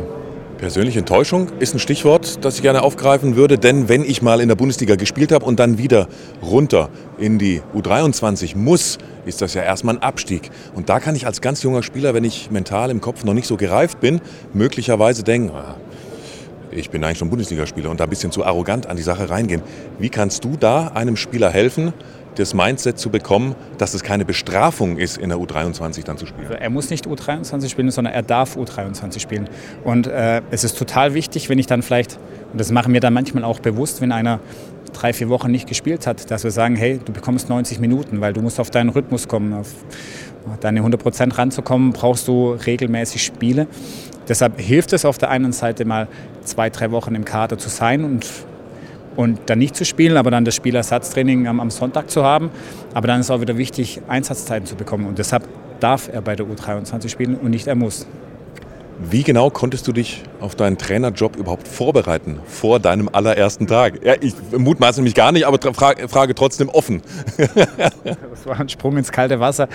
Persönliche 0.58 1.00
Enttäuschung 1.00 1.50
ist 1.60 1.74
ein 1.74 1.80
Stichwort, 1.80 2.44
das 2.46 2.56
ich 2.56 2.62
gerne 2.62 2.82
aufgreifen 2.82 3.36
würde, 3.36 3.58
denn 3.58 3.90
wenn 3.90 4.04
ich 4.04 4.22
mal 4.22 4.40
in 4.40 4.48
der 4.48 4.56
Bundesliga 4.56 4.96
gespielt 4.96 5.34
habe 5.34 5.44
und 5.44 5.60
dann 5.60 5.78
wieder 5.78 6.08
runter 6.42 6.90
in 7.18 7.38
die 7.38 7.62
U23 7.76 8.56
muss, 8.56 8.98
ist 9.26 9.42
das 9.42 9.54
ja 9.54 9.64
erstmal 9.64 9.96
ein 9.96 10.02
Abstieg. 10.02 10.50
Und 10.74 10.88
da 10.88 11.02
kann 11.02 11.14
ich 11.14 11.26
als 11.26 11.42
ganz 11.42 11.62
junger 11.62 11.84
Spieler, 11.84 12.14
wenn 12.14 12.24
ich 12.24 12.52
mental 12.52 12.90
im 12.90 13.02
Kopf 13.02 13.26
noch 13.26 13.34
nicht 13.34 13.48
so 13.48 13.58
gereift 13.58 14.00
bin, 14.00 14.22
möglicherweise 14.54 15.24
denken, 15.24 15.52
ah, 15.54 15.76
ich 16.76 16.90
bin 16.90 17.04
eigentlich 17.04 17.20
schon 17.20 17.30
Bundesligaspieler 17.30 17.90
und 17.90 18.00
da 18.00 18.06
ein 18.06 18.10
bisschen 18.10 18.32
zu 18.32 18.46
arrogant 18.46 18.88
an 18.88 18.98
die 18.98 19.04
Sache 19.04 19.30
reingehen. 19.30 19.62
Wie 20.00 20.10
kannst 20.10 20.44
du 20.44 20.58
da 20.58 20.88
einem 20.90 21.16
Spieler 21.16 21.50
helfen, 21.50 21.94
das 22.36 22.54
Mindset 22.54 23.00
zu 23.00 23.10
bekommen, 23.10 23.56
dass 23.78 23.94
es 23.94 24.04
keine 24.04 24.26
Bestrafung 24.26 24.98
ist, 24.98 25.18
in 25.18 25.30
der 25.30 25.38
U23 25.38 26.04
dann 26.04 26.18
zu 26.18 26.26
spielen. 26.26 26.48
Also 26.48 26.60
er 26.60 26.70
muss 26.70 26.90
nicht 26.90 27.08
U23 27.08 27.70
spielen, 27.70 27.92
sondern 27.92 28.14
er 28.14 28.24
darf 28.24 28.58
U23 28.58 29.20
spielen. 29.20 29.50
Und 29.84 30.08
äh, 30.08 30.42
es 30.52 30.64
ist 30.64 30.78
total 30.78 31.14
wichtig, 31.14 31.50
wenn 31.50 31.60
ich 31.60 31.68
dann 31.68 31.82
vielleicht, 31.82 32.20
und 32.52 32.60
das 32.60 32.72
machen 32.72 32.94
wir 32.94 33.00
dann 33.00 33.14
manchmal 33.14 33.44
auch 33.44 33.60
bewusst, 33.60 34.02
wenn 34.02 34.12
einer 34.12 34.40
drei, 34.94 35.14
vier 35.14 35.30
Wochen 35.30 35.52
nicht 35.52 35.68
gespielt 35.68 36.08
hat, 36.08 36.32
dass 36.32 36.44
wir 36.44 36.52
sagen, 36.52 36.76
hey, 36.76 37.00
du 37.04 37.12
bekommst 37.12 37.50
90 37.50 37.80
Minuten, 37.80 38.22
weil 38.22 38.34
du 38.34 38.42
musst 38.42 38.60
auf 38.60 38.70
deinen 38.70 38.90
Rhythmus 38.90 39.28
kommen, 39.28 39.54
auf 39.54 39.70
deine 40.62 40.80
100 40.80 41.02
Prozent 41.02 41.38
ranzukommen, 41.38 41.92
brauchst 41.92 42.28
du 42.28 42.52
regelmäßig 42.52 43.24
Spiele. 43.24 43.68
Deshalb 44.28 44.60
hilft 44.60 44.94
es 44.94 45.06
auf 45.06 45.18
der 45.18 45.30
einen 45.30 45.52
Seite 45.52 45.86
mal 45.86 46.08
zwei, 46.44 46.70
drei 46.70 46.92
Wochen 46.92 47.16
im 47.16 47.26
Kader 47.26 47.58
zu 47.58 47.70
sein 47.70 48.04
und 48.04 48.26
und 49.16 49.40
dann 49.46 49.60
nicht 49.60 49.76
zu 49.76 49.86
spielen, 49.86 50.18
aber 50.18 50.32
dann 50.32 50.46
das 50.46 50.56
Spielersatztraining 50.56 51.48
am, 51.48 51.60
am 51.60 51.72
Sonntag 51.72 52.10
zu 52.10 52.24
haben. 52.24 52.50
Aber 52.94 53.08
dann 53.08 53.22
ist 53.22 53.32
auch 53.32 53.42
wieder 53.42 53.58
wichtig, 53.58 54.02
Einsatzzeiten 54.08 54.66
zu 54.66 54.76
bekommen. 54.76 55.08
Und 55.08 55.18
deshalb 55.18 55.48
darf 55.80 56.10
er 56.12 56.22
bei 56.22 56.36
der 56.36 56.46
U23 56.46 57.10
spielen 57.10 57.36
und 57.36 57.52
nicht 57.52 57.68
er 57.68 57.76
muss. 57.76 58.06
Wie 58.98 59.24
genau 59.24 59.50
konntest 59.50 59.88
du 59.88 59.92
dich 59.92 60.24
auf 60.40 60.56
deinen 60.56 60.78
Trainerjob 60.78 61.36
überhaupt 61.36 61.68
vorbereiten 61.68 62.40
vor 62.46 62.80
deinem 62.80 63.10
allerersten 63.12 63.68
Tag? 63.68 64.00
Ja, 64.06 64.14
ich 64.22 64.34
mutmaße 64.58 65.02
mich 65.02 65.14
gar 65.14 65.34
nicht, 65.34 65.46
aber 65.46 65.60
frage, 65.74 66.08
frage 66.08 66.34
trotzdem 66.34 66.70
offen. 66.70 67.02
das 67.38 68.46
war 68.46 68.58
ein 68.58 68.70
Sprung 68.70 68.96
ins 68.96 69.12
kalte 69.12 69.42
Wasser. 69.42 69.68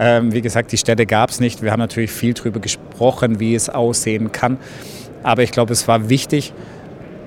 Ähm, 0.00 0.32
wie 0.32 0.40
gesagt, 0.40 0.72
die 0.72 0.76
Städte 0.76 1.06
gab 1.06 1.30
es 1.30 1.38
nicht. 1.38 1.62
Wir 1.62 1.70
haben 1.70 1.78
natürlich 1.78 2.10
viel 2.10 2.34
darüber 2.34 2.58
gesprochen, 2.58 3.38
wie 3.38 3.54
es 3.54 3.68
aussehen 3.68 4.32
kann. 4.32 4.58
Aber 5.22 5.44
ich 5.44 5.52
glaube, 5.52 5.72
es 5.72 5.86
war 5.86 6.08
wichtig, 6.08 6.52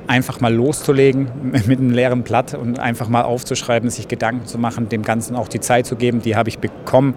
einfach 0.08 0.42
mal 0.42 0.54
loszulegen 0.54 1.30
mit 1.66 1.80
einem 1.80 1.92
leeren 1.92 2.24
Blatt 2.24 2.56
und 2.56 2.78
einfach 2.78 3.08
mal 3.08 3.22
aufzuschreiben, 3.22 3.90
sich 3.90 4.10
Gedanken 4.10 4.48
zu 4.48 4.58
machen, 4.58 4.90
dem 4.90 5.04
Ganzen 5.04 5.38
auch 5.38 5.48
die 5.48 5.62
Zeit 5.62 5.86
zu 5.86 5.96
geben. 5.96 6.22
Die 6.22 6.36
habe 6.36 6.50
ich 6.50 6.60
bekommen, 6.60 7.14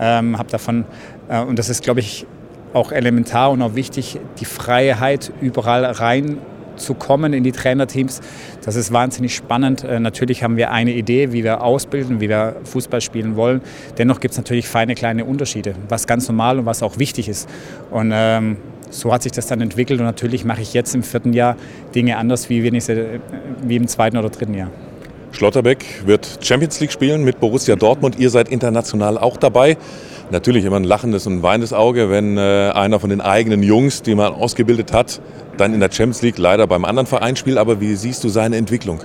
ähm, 0.00 0.38
habe 0.38 0.50
davon, 0.50 0.86
äh, 1.28 1.42
und 1.42 1.58
das 1.58 1.68
ist, 1.68 1.82
glaube 1.82 2.00
ich, 2.00 2.26
auch 2.76 2.92
elementar 2.92 3.50
und 3.50 3.62
auch 3.62 3.74
wichtig, 3.74 4.20
die 4.38 4.44
Freiheit 4.44 5.32
überall 5.40 5.84
rein 5.84 6.38
zu 6.76 6.92
kommen 6.92 7.32
in 7.32 7.42
die 7.42 7.52
Trainerteams. 7.52 8.20
Das 8.64 8.76
ist 8.76 8.92
wahnsinnig 8.92 9.34
spannend. 9.34 9.82
Äh, 9.82 9.98
natürlich 9.98 10.42
haben 10.42 10.58
wir 10.58 10.70
eine 10.70 10.92
Idee, 10.92 11.32
wie 11.32 11.42
wir 11.42 11.62
ausbilden, 11.62 12.20
wie 12.20 12.28
wir 12.28 12.56
Fußball 12.64 13.00
spielen 13.00 13.34
wollen. 13.34 13.62
Dennoch 13.96 14.20
gibt 14.20 14.32
es 14.32 14.38
natürlich 14.38 14.68
feine 14.68 14.94
kleine 14.94 15.24
Unterschiede, 15.24 15.74
was 15.88 16.06
ganz 16.06 16.28
normal 16.28 16.58
und 16.58 16.66
was 16.66 16.82
auch 16.82 16.98
wichtig 16.98 17.28
ist. 17.28 17.48
Und 17.90 18.12
ähm, 18.14 18.58
so 18.90 19.12
hat 19.12 19.22
sich 19.22 19.32
das 19.32 19.46
dann 19.46 19.62
entwickelt 19.62 19.98
und 19.98 20.06
natürlich 20.06 20.44
mache 20.44 20.60
ich 20.60 20.74
jetzt 20.74 20.94
im 20.94 21.02
vierten 21.02 21.32
Jahr 21.32 21.56
Dinge 21.94 22.18
anders, 22.18 22.48
wie, 22.50 22.60
ich 22.60 22.84
sie, 22.84 23.20
wie 23.62 23.76
im 23.76 23.88
zweiten 23.88 24.16
oder 24.16 24.28
dritten 24.28 24.54
Jahr. 24.54 24.70
Schlotterbeck 25.32 25.84
wird 26.06 26.38
Champions 26.40 26.80
League 26.80 26.92
spielen 26.92 27.24
mit 27.24 27.40
Borussia 27.40 27.76
Dortmund. 27.76 28.18
Ihr 28.18 28.30
seid 28.30 28.48
international 28.48 29.18
auch 29.18 29.36
dabei. 29.36 29.76
Natürlich 30.30 30.64
immer 30.64 30.76
ein 30.76 30.84
lachendes 30.84 31.26
und 31.26 31.34
ein 31.34 31.42
weinendes 31.42 31.72
Auge, 31.72 32.10
wenn 32.10 32.36
äh, 32.36 32.70
einer 32.74 32.98
von 32.98 33.10
den 33.10 33.20
eigenen 33.20 33.62
Jungs, 33.62 34.02
die 34.02 34.14
man 34.14 34.32
ausgebildet 34.32 34.92
hat, 34.92 35.20
dann 35.56 35.72
in 35.72 35.80
der 35.80 35.90
Champions 35.90 36.22
League 36.22 36.38
leider 36.38 36.66
beim 36.66 36.84
anderen 36.84 37.06
Verein 37.06 37.36
spielt. 37.36 37.58
Aber 37.58 37.80
wie 37.80 37.94
siehst 37.94 38.24
du 38.24 38.28
seine 38.28 38.56
Entwicklung? 38.56 39.00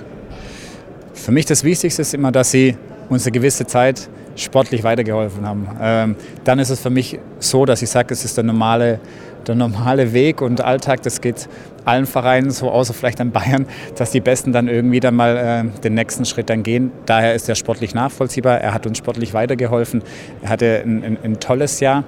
Für 1.14 1.30
mich 1.30 1.46
das 1.46 1.62
Wichtigste 1.62 2.02
ist 2.02 2.14
immer, 2.14 2.32
dass 2.32 2.50
sie 2.50 2.76
uns 3.08 3.24
eine 3.24 3.32
gewisse 3.32 3.66
Zeit 3.66 4.08
sportlich 4.34 4.82
weitergeholfen 4.82 5.46
haben. 5.46 5.68
Ähm, 5.80 6.16
dann 6.44 6.58
ist 6.58 6.70
es 6.70 6.80
für 6.80 6.90
mich 6.90 7.18
so, 7.38 7.66
dass 7.66 7.82
ich 7.82 7.90
sage, 7.90 8.14
es 8.14 8.24
ist 8.24 8.36
der 8.36 8.44
normale 8.44 8.98
der 9.46 9.54
normale 9.54 10.12
Weg 10.12 10.40
und 10.40 10.60
Alltag, 10.60 11.02
das 11.02 11.20
geht 11.20 11.48
allen 11.84 12.06
Vereinen 12.06 12.50
so, 12.50 12.70
außer 12.70 12.94
vielleicht 12.94 13.20
an 13.20 13.30
Bayern, 13.30 13.66
dass 13.96 14.10
die 14.10 14.20
Besten 14.20 14.52
dann 14.52 14.68
irgendwie 14.68 15.00
dann 15.00 15.14
mal 15.14 15.36
äh, 15.36 15.80
den 15.80 15.94
nächsten 15.94 16.24
Schritt 16.24 16.50
dann 16.50 16.62
gehen. 16.62 16.92
Daher 17.06 17.34
ist 17.34 17.48
er 17.48 17.54
sportlich 17.54 17.94
nachvollziehbar. 17.94 18.58
Er 18.60 18.74
hat 18.74 18.86
uns 18.86 18.98
sportlich 18.98 19.34
weitergeholfen. 19.34 20.02
Er 20.42 20.50
hatte 20.50 20.82
ein, 20.84 21.04
ein, 21.04 21.18
ein 21.22 21.40
tolles 21.40 21.80
Jahr. 21.80 22.04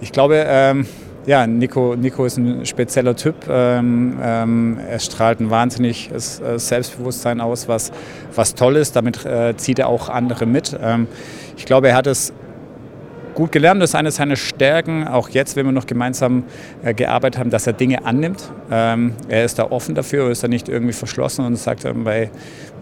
Ich 0.00 0.12
glaube, 0.12 0.44
ähm, 0.46 0.86
ja, 1.26 1.46
Nico, 1.46 1.94
Nico 1.94 2.24
ist 2.24 2.38
ein 2.38 2.64
spezieller 2.64 3.14
Typ. 3.14 3.34
Ähm, 3.50 4.18
ähm, 4.22 4.78
er 4.88 4.98
strahlt 4.98 5.40
ein 5.40 5.50
wahnsinniges 5.50 6.40
äh, 6.40 6.58
Selbstbewusstsein 6.58 7.42
aus, 7.42 7.68
was, 7.68 7.92
was 8.34 8.54
toll 8.54 8.76
ist. 8.76 8.96
Damit 8.96 9.26
äh, 9.26 9.54
zieht 9.56 9.78
er 9.78 9.88
auch 9.88 10.08
andere 10.08 10.46
mit. 10.46 10.74
Ähm, 10.82 11.06
ich 11.56 11.66
glaube, 11.66 11.88
er 11.88 11.96
hat 11.96 12.06
es 12.06 12.32
gut 13.38 13.52
gelernt. 13.52 13.80
Das 13.80 13.90
ist 13.90 13.94
eine 13.94 14.10
seiner 14.10 14.34
Stärken, 14.34 15.06
auch 15.06 15.28
jetzt, 15.28 15.54
wenn 15.54 15.64
wir 15.64 15.70
noch 15.70 15.86
gemeinsam 15.86 16.42
äh, 16.82 16.92
gearbeitet 16.92 17.38
haben, 17.38 17.50
dass 17.50 17.68
er 17.68 17.72
Dinge 17.72 18.04
annimmt. 18.04 18.50
Ähm, 18.68 19.12
er 19.28 19.44
ist 19.44 19.60
da 19.60 19.70
offen 19.70 19.94
dafür, 19.94 20.28
ist 20.28 20.42
da 20.42 20.48
nicht 20.48 20.68
irgendwie 20.68 20.92
verschlossen 20.92 21.44
und 21.44 21.54
sagt, 21.54 21.84
ähm, 21.84 22.04
weil 22.04 22.30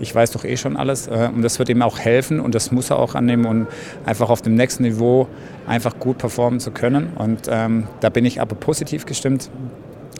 ich 0.00 0.14
weiß 0.14 0.30
doch 0.30 0.46
eh 0.46 0.56
schon 0.56 0.78
alles. 0.78 1.08
Äh, 1.08 1.28
und 1.34 1.42
das 1.42 1.58
wird 1.58 1.68
ihm 1.68 1.82
auch 1.82 1.98
helfen 1.98 2.40
und 2.40 2.54
das 2.54 2.72
muss 2.72 2.88
er 2.88 2.98
auch 2.98 3.14
annehmen 3.14 3.44
und 3.44 3.66
einfach 4.06 4.30
auf 4.30 4.40
dem 4.40 4.54
nächsten 4.54 4.84
Niveau 4.84 5.28
einfach 5.66 5.98
gut 5.98 6.16
performen 6.16 6.58
zu 6.58 6.70
können. 6.70 7.12
Und 7.16 7.50
ähm, 7.50 7.84
da 8.00 8.08
bin 8.08 8.24
ich 8.24 8.40
aber 8.40 8.56
positiv 8.56 9.04
gestimmt 9.04 9.50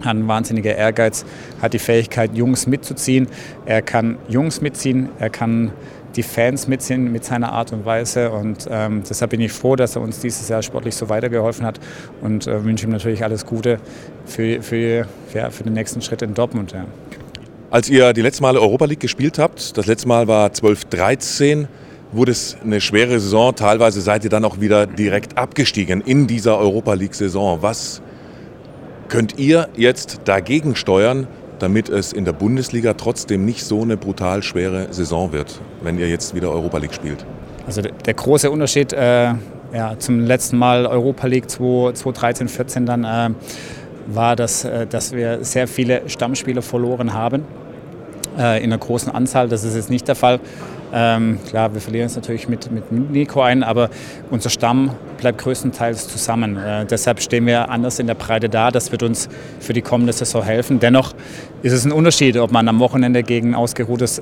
hat 0.03 0.09
einen 0.11 0.29
wahnsinniger 0.29 0.77
Ehrgeiz, 0.77 1.25
hat 1.63 1.73
die 1.73 1.79
Fähigkeit, 1.79 2.33
Jungs 2.35 2.67
mitzuziehen. 2.67 3.29
Er 3.65 3.81
kann 3.81 4.19
Jungs 4.29 4.61
mitziehen, 4.61 5.09
er 5.19 5.31
kann 5.31 5.73
die 6.17 6.23
Fans 6.23 6.67
mitziehen 6.67 7.13
mit 7.13 7.25
seiner 7.25 7.53
Art 7.53 7.73
und 7.73 7.85
Weise. 7.85 8.31
Und 8.31 8.67
ähm, 8.71 9.03
deshalb 9.09 9.31
bin 9.31 9.41
ich 9.41 9.53
froh, 9.53 9.77
dass 9.77 9.97
er 9.97 10.03
uns 10.03 10.21
dieses 10.21 10.49
Jahr 10.49 10.63
sportlich 10.63 10.97
so 10.97 11.09
weitergeholfen 11.09 11.65
hat 11.67 11.79
und 12.23 12.47
äh, 12.47 12.65
wünsche 12.65 12.87
ihm 12.87 12.93
natürlich 12.93 13.23
alles 13.23 13.47
Gute 13.47 13.79
für, 14.25 14.63
für, 14.63 15.07
ja, 15.35 15.51
für 15.51 15.65
den 15.65 15.75
nächsten 15.75 16.01
Schritt 16.03 16.23
in 16.23 16.35
Dortmund. 16.35 16.73
Ja. 16.73 16.87
Als 17.71 17.89
ihr 17.89 18.13
die 18.13 18.23
letzte 18.23 18.43
Mal 18.43 18.57
Europa 18.57 18.85
League 18.87 19.01
gespielt 19.01 19.39
habt, 19.39 19.77
das 19.77 19.87
letzte 19.87 20.09
Mal 20.09 20.29
war 20.29 20.49
12-13, 20.49 21.67
wurde 22.13 22.33
es 22.33 22.57
eine 22.63 22.81
schwere 22.81 23.19
Saison. 23.19 23.55
Teilweise 23.55 24.01
seid 24.01 24.25
ihr 24.25 24.31
dann 24.31 24.45
auch 24.45 24.61
wieder 24.61 24.87
direkt 24.87 25.37
abgestiegen 25.37 26.01
in 26.01 26.27
dieser 26.27 26.59
Europa 26.59 26.95
League-Saison. 26.95 27.59
Was 27.63 28.01
könnt 29.09 29.39
ihr 29.39 29.69
jetzt 29.77 30.21
dagegen 30.25 30.77
steuern, 30.77 31.27
damit 31.59 31.89
es 31.89 32.13
in 32.13 32.25
der 32.25 32.33
Bundesliga 32.33 32.95
trotzdem 32.95 33.45
nicht 33.45 33.65
so 33.65 33.83
eine 33.83 33.97
brutal 33.97 34.43
schwere 34.43 34.93
Saison 34.93 35.33
wird, 35.33 35.61
wenn 35.83 35.99
ihr 35.99 36.09
jetzt 36.09 36.35
wieder 36.35 36.51
Europa 36.51 36.79
League 36.79 36.95
spielt? 36.95 37.25
Also 37.67 37.83
der 37.83 38.15
große 38.15 38.51
Unterschied 38.51 38.93
äh, 38.93 39.35
ja, 39.73 39.99
zum 39.99 40.21
letzten 40.21 40.57
Mal 40.57 40.87
Europa 40.87 41.27
League 41.27 41.51
2013, 41.51 42.49
14 42.49 42.87
dann 42.87 43.05
äh, 43.05 43.31
war, 44.07 44.37
dass, 44.37 44.65
äh, 44.65 44.87
dass 44.87 45.13
wir 45.13 45.45
sehr 45.45 45.67
viele 45.67 46.09
Stammspieler 46.09 46.63
verloren 46.63 47.13
haben 47.13 47.45
äh, 48.39 48.59
in 48.59 48.73
einer 48.73 48.79
großen 48.79 49.13
Anzahl. 49.13 49.49
Das 49.49 49.65
ist 49.65 49.75
jetzt 49.75 49.91
nicht 49.91 50.07
der 50.09 50.15
Fall. 50.15 50.41
Ähm, 50.93 51.39
klar, 51.49 51.73
wir 51.75 51.81
verlieren 51.81 52.07
es 52.07 52.17
natürlich 52.17 52.49
mit, 52.49 52.71
mit 52.71 52.91
Nico 52.93 53.41
ein, 53.43 53.63
aber 53.63 53.91
unser 54.31 54.51
Stamm 54.51 54.91
bleibt 55.19 55.39
größtenteils 55.39 56.09
zusammen. 56.09 56.57
Äh, 56.57 56.87
deshalb 56.87 57.21
stehen 57.21 57.47
wir 57.47 57.71
anders 57.71 57.99
in 57.99 58.07
der 58.07 58.15
Breite 58.15 58.49
da. 58.49 58.71
Das 58.71 58.93
wird 58.93 59.03
uns 59.03 59.29
für 59.61 59.73
die 59.73 59.83
kommende 59.83 60.13
Saison 60.13 60.43
helfen. 60.43 60.79
Dennoch 60.81 61.15
ist 61.63 61.73
es 61.73 61.85
ein 61.85 61.93
Unterschied, 61.93 62.37
ob 62.37 62.53
man 62.53 62.69
am 62.69 62.79
Wochenende 62.79 63.23
gegen 63.23 63.55
ausgeruhtes 63.55 64.21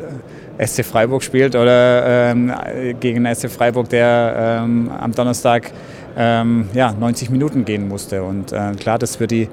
äh, 0.59 0.67
SC 0.67 0.85
Freiburg 0.85 1.23
spielt 1.23 1.57
oder 1.57 2.31
ähm, 2.31 2.53
gegen 3.01 3.27
SC 3.33 3.51
Freiburg, 3.51 3.89
der 3.89 4.63
ähm, 4.65 4.91
am 4.91 5.13
Donnerstag 5.13 5.73
ähm, 6.17 6.69
ja, 6.75 6.93
90 6.93 7.31
Minuten 7.31 7.65
gehen 7.65 7.89
musste. 7.89 8.23
Und 8.23 8.53
äh, 8.53 8.73
klar, 8.79 8.99
das 8.99 9.19
wird, 9.21 9.31
die, 9.31 9.49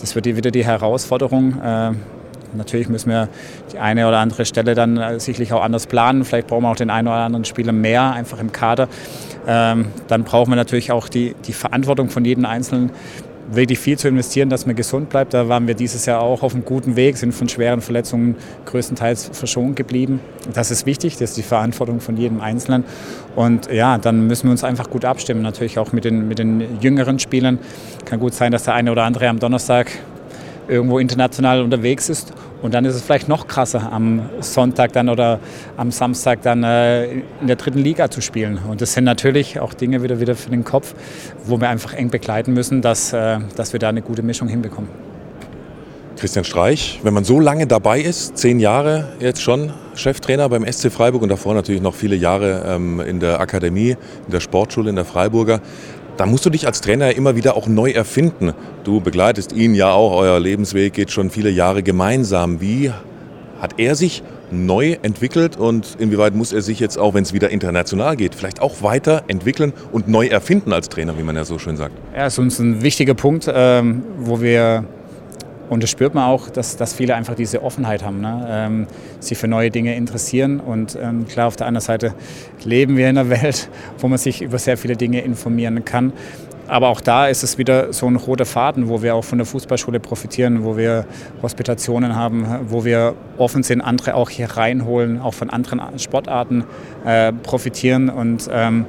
das 0.00 0.14
wird 0.14 0.26
die, 0.26 0.36
wieder 0.36 0.50
die 0.50 0.64
Herausforderung. 0.64 1.60
Äh, 1.62 1.92
Natürlich 2.56 2.88
müssen 2.88 3.10
wir 3.10 3.28
die 3.72 3.78
eine 3.78 4.08
oder 4.08 4.18
andere 4.18 4.44
Stelle 4.44 4.74
dann 4.74 4.96
äh, 4.96 5.20
sicherlich 5.20 5.52
auch 5.52 5.62
anders 5.62 5.86
planen. 5.86 6.24
Vielleicht 6.24 6.48
brauchen 6.48 6.64
wir 6.64 6.70
auch 6.70 6.76
den 6.76 6.90
einen 6.90 7.08
oder 7.08 7.16
anderen 7.16 7.44
Spieler 7.44 7.72
mehr 7.72 8.12
einfach 8.12 8.38
im 8.38 8.52
Kader. 8.52 8.88
Ähm, 9.46 9.86
dann 10.08 10.24
brauchen 10.24 10.50
wir 10.50 10.56
natürlich 10.56 10.92
auch 10.92 11.08
die, 11.08 11.34
die 11.46 11.52
Verantwortung 11.52 12.10
von 12.10 12.24
jedem 12.24 12.44
Einzelnen 12.44 12.90
wirklich 13.50 13.78
viel 13.78 13.98
zu 13.98 14.08
investieren, 14.08 14.48
dass 14.48 14.66
man 14.66 14.76
gesund 14.76 15.08
bleibt. 15.08 15.34
Da 15.34 15.48
waren 15.48 15.66
wir 15.66 15.74
dieses 15.74 16.06
Jahr 16.06 16.20
auch 16.20 16.42
auf 16.42 16.54
einem 16.54 16.64
guten 16.64 16.96
Weg, 16.96 17.16
sind 17.16 17.32
von 17.32 17.48
schweren 17.48 17.80
Verletzungen 17.80 18.36
größtenteils 18.64 19.30
verschont 19.32 19.76
geblieben. 19.76 20.20
Das 20.52 20.70
ist 20.70 20.86
wichtig, 20.86 21.14
das 21.14 21.30
ist 21.30 21.36
die 21.36 21.42
Verantwortung 21.42 22.00
von 22.00 22.16
jedem 22.16 22.40
Einzelnen. 22.40 22.84
Und 23.34 23.70
ja, 23.70 23.98
dann 23.98 24.26
müssen 24.26 24.44
wir 24.48 24.50
uns 24.50 24.64
einfach 24.64 24.90
gut 24.90 25.04
abstimmen, 25.04 25.42
natürlich 25.42 25.78
auch 25.78 25.92
mit 25.92 26.04
den, 26.04 26.28
mit 26.28 26.38
den 26.38 26.80
jüngeren 26.80 27.18
Spielern. 27.18 27.58
Kann 28.04 28.20
gut 28.20 28.34
sein, 28.34 28.52
dass 28.52 28.64
der 28.64 28.74
eine 28.74 28.92
oder 28.92 29.04
andere 29.04 29.28
am 29.28 29.38
Donnerstag 29.38 29.90
irgendwo 30.68 30.98
international 30.98 31.62
unterwegs 31.62 32.08
ist. 32.08 32.32
Und 32.62 32.74
dann 32.74 32.84
ist 32.84 32.94
es 32.94 33.02
vielleicht 33.02 33.28
noch 33.28 33.46
krasser, 33.46 33.92
am 33.92 34.30
Sonntag 34.40 34.92
dann 34.92 35.08
oder 35.08 35.40
am 35.76 35.90
Samstag 35.90 36.42
dann 36.42 36.64
äh, 36.64 37.06
in 37.40 37.46
der 37.46 37.56
dritten 37.56 37.78
Liga 37.78 38.10
zu 38.10 38.20
spielen. 38.20 38.58
Und 38.68 38.80
das 38.80 38.94
sind 38.94 39.04
natürlich 39.04 39.60
auch 39.60 39.74
Dinge 39.74 40.02
wieder, 40.02 40.20
wieder 40.20 40.34
für 40.34 40.50
den 40.50 40.64
Kopf, 40.64 40.94
wo 41.44 41.60
wir 41.60 41.68
einfach 41.68 41.92
eng 41.92 42.10
begleiten 42.10 42.54
müssen, 42.54 42.80
dass, 42.80 43.12
äh, 43.12 43.38
dass 43.56 43.72
wir 43.72 43.80
da 43.80 43.90
eine 43.90 44.02
gute 44.02 44.22
Mischung 44.22 44.48
hinbekommen. 44.48 44.90
Christian 46.16 46.44
Streich, 46.44 47.00
wenn 47.02 47.12
man 47.12 47.24
so 47.24 47.38
lange 47.40 47.66
dabei 47.66 48.00
ist, 48.00 48.38
zehn 48.38 48.58
Jahre 48.58 49.08
jetzt 49.20 49.42
schon 49.42 49.72
Cheftrainer 49.94 50.48
beim 50.48 50.64
SC 50.64 50.90
Freiburg 50.90 51.22
und 51.22 51.28
davor 51.28 51.52
natürlich 51.52 51.82
noch 51.82 51.94
viele 51.94 52.16
Jahre 52.16 52.64
ähm, 52.66 53.00
in 53.00 53.20
der 53.20 53.38
Akademie, 53.38 53.90
in 54.24 54.32
der 54.32 54.40
Sportschule 54.40 54.88
in 54.88 54.96
der 54.96 55.04
Freiburger, 55.04 55.60
da 56.16 56.26
musst 56.26 56.46
du 56.46 56.50
dich 56.50 56.66
als 56.66 56.80
Trainer 56.80 57.14
immer 57.14 57.36
wieder 57.36 57.56
auch 57.56 57.66
neu 57.66 57.90
erfinden. 57.90 58.52
Du 58.84 59.00
begleitest 59.00 59.52
ihn 59.52 59.74
ja 59.74 59.92
auch, 59.92 60.12
euer 60.16 60.40
Lebensweg 60.40 60.92
geht 60.92 61.10
schon 61.10 61.30
viele 61.30 61.50
Jahre 61.50 61.82
gemeinsam. 61.82 62.60
Wie 62.60 62.90
hat 63.60 63.78
er 63.78 63.94
sich 63.94 64.22
neu 64.50 64.96
entwickelt 65.02 65.56
und 65.56 65.96
inwieweit 65.98 66.34
muss 66.34 66.52
er 66.52 66.62
sich 66.62 66.78
jetzt 66.78 66.98
auch, 66.98 67.14
wenn 67.14 67.22
es 67.22 67.32
wieder 67.32 67.50
international 67.50 68.16
geht, 68.16 68.34
vielleicht 68.34 68.60
auch 68.60 68.82
weiterentwickeln 68.82 69.72
und 69.92 70.08
neu 70.08 70.26
erfinden 70.26 70.72
als 70.72 70.88
Trainer, 70.88 71.18
wie 71.18 71.22
man 71.22 71.36
ja 71.36 71.44
so 71.44 71.58
schön 71.58 71.76
sagt? 71.76 71.94
Ja, 72.14 72.26
ist 72.26 72.38
uns 72.38 72.58
ein 72.58 72.82
wichtiger 72.82 73.14
Punkt, 73.14 73.50
ähm, 73.52 74.04
wo 74.18 74.40
wir 74.40 74.84
und 75.68 75.82
das 75.82 75.90
spürt 75.90 76.14
man 76.14 76.24
auch, 76.24 76.48
dass, 76.48 76.76
dass 76.76 76.94
viele 76.94 77.14
einfach 77.14 77.34
diese 77.34 77.62
Offenheit 77.62 78.04
haben, 78.04 78.20
ne? 78.20 78.46
ähm, 78.48 78.86
sich 79.18 79.36
für 79.36 79.48
neue 79.48 79.70
Dinge 79.70 79.96
interessieren. 79.96 80.60
Und 80.60 80.96
ähm, 81.00 81.26
klar, 81.26 81.48
auf 81.48 81.56
der 81.56 81.66
anderen 81.66 81.84
Seite 81.84 82.14
leben 82.64 82.96
wir 82.96 83.08
in 83.10 83.18
einer 83.18 83.30
Welt, 83.42 83.68
wo 83.98 84.08
man 84.08 84.18
sich 84.18 84.42
über 84.42 84.58
sehr 84.58 84.76
viele 84.76 84.96
Dinge 84.96 85.20
informieren 85.20 85.84
kann. 85.84 86.12
Aber 86.68 86.88
auch 86.88 87.00
da 87.00 87.28
ist 87.28 87.44
es 87.44 87.58
wieder 87.58 87.92
so 87.92 88.06
ein 88.08 88.16
roter 88.16 88.44
Faden, 88.44 88.88
wo 88.88 89.00
wir 89.00 89.14
auch 89.14 89.24
von 89.24 89.38
der 89.38 89.46
Fußballschule 89.46 90.00
profitieren, 90.00 90.64
wo 90.64 90.76
wir 90.76 91.06
Hospitationen 91.40 92.16
haben, 92.16 92.46
wo 92.68 92.84
wir 92.84 93.14
offen 93.38 93.62
sind, 93.62 93.80
andere 93.80 94.14
auch 94.14 94.30
hier 94.30 94.50
reinholen, 94.50 95.20
auch 95.20 95.34
von 95.34 95.50
anderen 95.50 95.80
Sportarten 95.98 96.64
äh, 97.04 97.32
profitieren. 97.32 98.08
Und 98.08 98.48
ähm, 98.50 98.84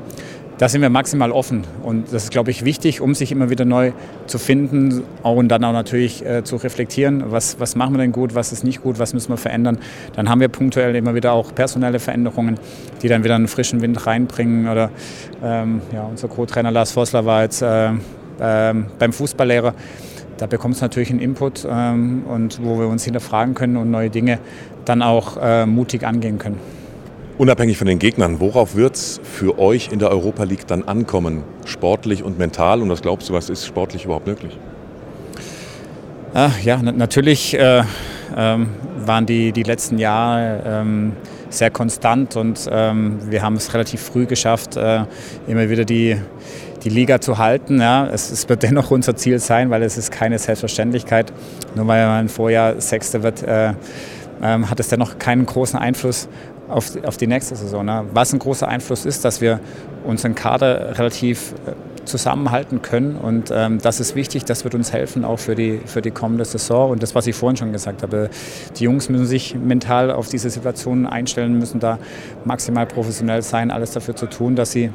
da 0.58 0.70
sind 0.70 0.82
wir 0.82 0.90
maximal 0.90 1.32
offen. 1.32 1.64
Und 1.84 2.12
das 2.12 2.26
ist, 2.26 2.32
glaube 2.32 2.52
ich, 2.52 2.66
wichtig, 2.66 3.02
um 3.02 3.14
sich 3.14 3.32
immer 3.32 3.50
wieder 3.50 3.66
neu 3.66 3.92
zu 4.26 4.40
finden 4.40 5.04
und 5.24 5.50
dann 5.50 5.64
auch 5.64 5.74
natürlich 5.74 6.26
äh, 6.26 6.44
zu 6.44 6.56
reflektieren, 6.56 7.26
was, 7.28 7.60
was 7.60 7.76
machen 7.76 7.94
wir 7.94 8.00
denn 8.00 8.12
gut, 8.12 8.34
was 8.34 8.52
ist 8.52 8.64
nicht 8.64 8.82
gut, 8.82 9.00
was 9.00 9.14
müssen 9.14 9.30
wir 9.30 9.38
verändern. 9.38 9.78
Dann 10.16 10.30
haben 10.30 10.42
wir 10.42 10.48
punktuell 10.48 10.96
immer 10.96 11.14
wieder 11.14 11.34
auch 11.34 11.54
personelle 11.54 12.00
Veränderungen, 12.00 12.58
die 13.02 13.08
dann 13.08 13.24
wieder 13.24 13.36
einen 13.36 13.48
frischen 13.48 13.82
Wind 13.82 14.06
reinbringen. 14.06 14.68
Oder 14.68 14.90
ähm, 15.44 15.82
ja, 15.94 16.04
unser 16.04 16.28
Co-Trainer 16.28 16.72
Lars 16.72 16.92
Vossler 16.92 17.26
war 17.26 17.44
jetzt 17.44 17.62
äh, 17.62 17.90
äh, 17.90 18.74
beim 19.00 19.14
Fußballlehrer. 19.14 19.74
Da 20.38 20.46
bekommt 20.46 20.76
es 20.76 20.82
natürlich 20.82 21.10
einen 21.10 21.20
Input 21.20 21.68
ähm, 21.70 22.24
und 22.28 22.64
wo 22.64 22.80
wir 22.80 22.88
uns 22.88 23.04
hinterfragen 23.04 23.56
können 23.56 23.78
und 23.78 23.90
neue 23.90 24.10
Dinge 24.10 24.40
dann 24.86 25.02
auch 25.02 25.38
äh, 25.42 25.66
mutig 25.66 26.06
angehen 26.06 26.38
können. 26.38 26.76
Unabhängig 27.38 27.77
von 27.77 27.86
den 27.86 28.00
Gegnern, 28.00 28.39
worauf 28.39 28.75
wird 28.75 28.96
es 28.96 29.22
für 29.24 29.60
euch 29.60 29.89
in 29.91 30.00
der 30.00 30.10
Europa 30.10 30.44
League 30.44 30.65
dann 30.65 30.82
ankommen? 30.84 31.44
Sportlich 31.65 32.24
und 32.24 32.39
mental? 32.39 32.82
Und 32.82 32.89
was 32.89 33.03
glaubst 33.03 33.29
du, 33.29 33.34
was 33.34 33.51
ist 33.51 33.63
sportlich 33.63 34.06
überhaupt 34.06 34.25
möglich? 34.25 34.58
Ah, 36.34 36.50
ja, 36.63 36.82
natürlich 36.82 37.53
äh, 37.53 37.84
ähm, 38.36 38.70
waren 39.06 39.27
die, 39.27 39.51
die 39.51 39.62
letzten 39.62 40.00
Jahre 40.00 40.63
ähm, 40.65 41.13
sehr 41.51 41.70
konstant 41.70 42.36
und 42.36 42.67
ähm, 42.72 43.20
wir 43.29 43.44
haben 43.44 43.56
es 43.56 43.72
relativ 43.72 44.01
früh 44.01 44.25
geschafft, 44.25 44.75
äh, 44.75 45.03
immer 45.48 45.70
wieder 45.70 45.86
die, 45.86 46.17
die 46.84 46.89
Liga 46.89 47.22
zu 47.22 47.38
halten. 47.38 47.79
Ja. 47.79 48.08
Es, 48.08 48.32
es, 48.32 48.50
wird 48.50 48.63
dennoch 48.63 48.89
unser 48.89 49.15
Ziel 49.15 49.38
sein, 49.38 49.70
weil 49.70 49.84
es 49.84 49.96
ist 49.96 50.12
keine 50.12 50.39
Selbstverständlichkeit. 50.39 51.32
Nur 51.75 51.86
weil 51.86 52.08
man 52.08 52.29
Vorjahr 52.29 52.82
Sechster 52.82 53.22
wird, 53.22 53.44
äh, 53.44 53.74
ähm, 54.41 54.70
hat 54.72 54.79
es 54.79 54.88
dennoch 54.88 55.20
keinen 55.20 55.46
großen 55.46 55.77
Einfluss 55.77 56.27
auf, 56.68 56.92
auf 57.04 57.18
die 57.18 57.28
nächste 57.28 57.56
Saison. 57.56 57.86
Ne? 57.86 58.06
Was 58.14 58.34
ein 58.34 58.40
großer 58.40 58.68
Einfluss 58.68 59.06
ist, 59.06 59.24
dass 59.26 59.42
wir 59.42 59.60
unseren 60.04 60.36
Kader 60.36 60.98
relativ 60.98 61.54
äh, 61.66 61.74
zusammenhalten 62.06 62.82
können. 62.82 63.16
Und 63.16 63.52
ähm, 63.54 63.80
das 63.82 64.00
ist 64.00 64.16
wichtig, 64.16 64.46
das 64.46 64.64
wird 64.64 64.74
uns 64.76 64.94
helfen, 64.94 65.26
auch 65.26 65.40
für 65.40 65.56
die, 65.56 65.80
für 65.86 66.02
die 66.02 66.12
kommende 66.12 66.46
Saison. 66.46 66.92
Und 66.92 67.04
das, 67.04 67.14
was 67.16 67.28
ich 67.28 67.36
vorhin 67.36 67.58
schon 67.58 67.72
gesagt 67.72 68.04
habe, 68.04 68.30
die 68.78 68.86
Jungs 68.86 69.10
müssen 69.10 69.26
sich 69.26 69.56
mental 69.56 70.12
auf 70.12 70.30
diese 70.30 70.50
Situation 70.50 71.06
einstellen, 71.06 71.60
müssen 71.60 71.80
da 71.80 72.00
maximal 72.46 72.86
professionell 72.86 73.42
sein, 73.42 73.72
alles 73.72 73.92
dafür 73.92 74.16
zu 74.16 74.28
tun, 74.28 74.56
dass 74.56 74.72
sie 74.72 74.92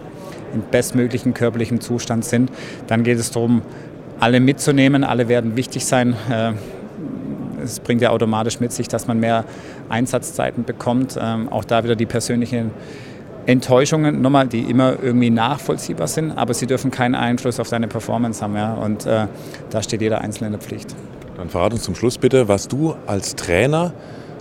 im 0.55 0.63
bestmöglichen 0.71 1.35
körperlichen 1.35 1.81
Zustand 1.81 2.25
sind. 2.25 2.51
Dann 2.87 3.05
geht 3.05 3.19
es 3.19 3.31
darum, 3.31 3.63
alle 4.21 4.41
mitzunehmen, 4.41 5.05
alle 5.05 5.29
werden 5.29 5.57
wichtig 5.57 5.85
sein. 5.85 6.15
Äh, 6.31 6.53
es 7.63 7.81
bringt 7.81 8.03
ja 8.03 8.11
automatisch 8.11 8.61
mit 8.61 8.73
sich, 8.73 8.89
dass 8.89 9.07
man 9.07 9.21
mehr 9.21 9.45
Einsatzzeiten 9.89 10.65
bekommt. 10.65 11.19
Ähm, 11.21 11.49
auch 11.49 11.65
da 11.65 11.85
wieder 11.85 11.97
die 11.97 12.07
persönlichen 12.07 12.71
Enttäuschungen, 13.47 14.23
nochmal, 14.23 14.47
die 14.47 14.61
immer 14.61 14.97
irgendwie 15.03 15.31
nachvollziehbar 15.31 16.07
sind, 16.07 16.31
aber 16.33 16.55
sie 16.55 16.67
dürfen 16.67 16.91
keinen 16.91 17.15
Einfluss 17.15 17.59
auf 17.59 17.69
deine 17.69 17.89
Performance 17.89 18.43
haben. 18.43 18.55
Ja? 18.55 18.75
Und 18.75 19.07
äh, 19.07 19.27
da 19.71 19.83
steht 19.83 20.01
jeder 20.01 20.21
Einzelne 20.21 20.49
in 20.49 20.53
der 20.53 20.61
Pflicht. 20.61 20.95
Dann 21.37 21.49
verrat 21.49 21.73
uns 21.73 21.83
zum 21.83 21.95
Schluss 21.95 22.19
bitte, 22.19 22.49
was 22.49 22.69
du 22.69 22.95
als 23.07 23.35
Trainer 23.35 23.93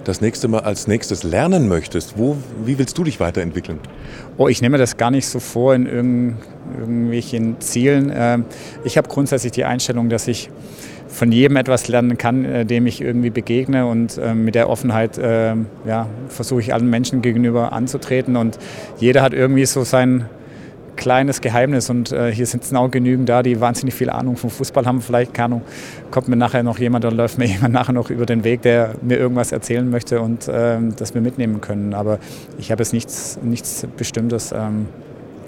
das 0.04 0.22
nächste 0.22 0.48
Mal 0.48 0.62
als 0.62 0.88
nächstes 0.88 1.24
lernen 1.24 1.68
möchtest. 1.68 2.18
Wo, 2.18 2.38
wie 2.66 2.78
willst 2.78 2.98
du 2.98 3.04
dich 3.04 3.20
weiterentwickeln? 3.20 3.80
Oh, 4.38 4.48
ich 4.48 4.62
nehme 4.62 4.78
das 4.78 4.98
gar 4.98 5.12
nicht 5.12 5.28
so 5.28 5.40
vor 5.40 5.76
in 5.76 5.86
irgendwelchen 5.86 7.60
Zielen. 7.60 8.12
Ähm, 8.14 8.46
ich 8.84 8.98
habe 8.98 9.08
grundsätzlich 9.08 9.52
die 9.52 9.66
Einstellung, 9.66 10.10
dass 10.10 10.28
ich 10.28 10.50
von 11.12 11.32
jedem 11.32 11.58
etwas 11.58 11.88
lernen 11.88 12.18
kann, 12.18 12.46
äh, 12.46 12.66
dem 12.66 12.88
ich 12.88 13.02
irgendwie 13.02 13.30
begegne. 13.30 13.86
Und 13.86 14.18
äh, 14.18 14.34
mit 14.34 14.56
der 14.56 14.70
Offenheit 14.70 15.18
äh, 15.18 15.56
ja, 15.86 16.08
versuche 16.30 16.62
ich 16.62 16.74
allen 16.74 16.90
Menschen 16.90 17.22
gegenüber 17.22 17.74
anzutreten. 17.74 18.38
Und 18.38 18.58
jeder 18.98 19.22
hat 19.22 19.34
irgendwie 19.34 19.66
so 19.66 19.84
sein 19.84 20.26
kleines 20.96 21.42
Geheimnis. 21.42 21.90
Und 21.90 22.10
hier 22.10 22.46
sitzen 22.46 22.76
auch 22.76 22.92
genügend 22.92 23.28
da, 23.28 23.42
die 23.42 23.60
wahnsinnig 23.60 23.96
viel 23.96 24.12
Ahnung 24.12 24.36
vom 24.36 24.52
Fußball 24.52 24.86
haben. 24.86 25.02
Vielleicht 25.02 25.34
keine 25.34 25.62
kommt 26.12 26.28
mir 26.28 26.36
nachher 26.36 26.62
noch 26.62 26.78
jemand 26.78 27.06
oder 27.06 27.16
läuft 27.16 27.40
mir 27.40 27.46
jemand 27.48 27.74
nachher 27.74 27.94
noch 27.94 28.12
über 28.12 28.28
den 28.28 28.44
Weg, 28.44 28.62
der 28.62 28.94
mir 29.02 29.18
irgendwas 29.18 29.52
erzählen 29.52 29.90
möchte 29.90 30.22
und 30.22 30.48
das 30.48 31.16
wir 31.16 31.22
mitnehmen 31.22 31.60
können. 31.60 31.96
Aber 31.96 32.20
ich 32.60 32.72
habe 32.72 32.84
jetzt 32.84 32.94
nichts, 32.94 33.40
nichts 33.42 33.88
Bestimmtes, 33.98 34.52
ähm, 34.52 34.86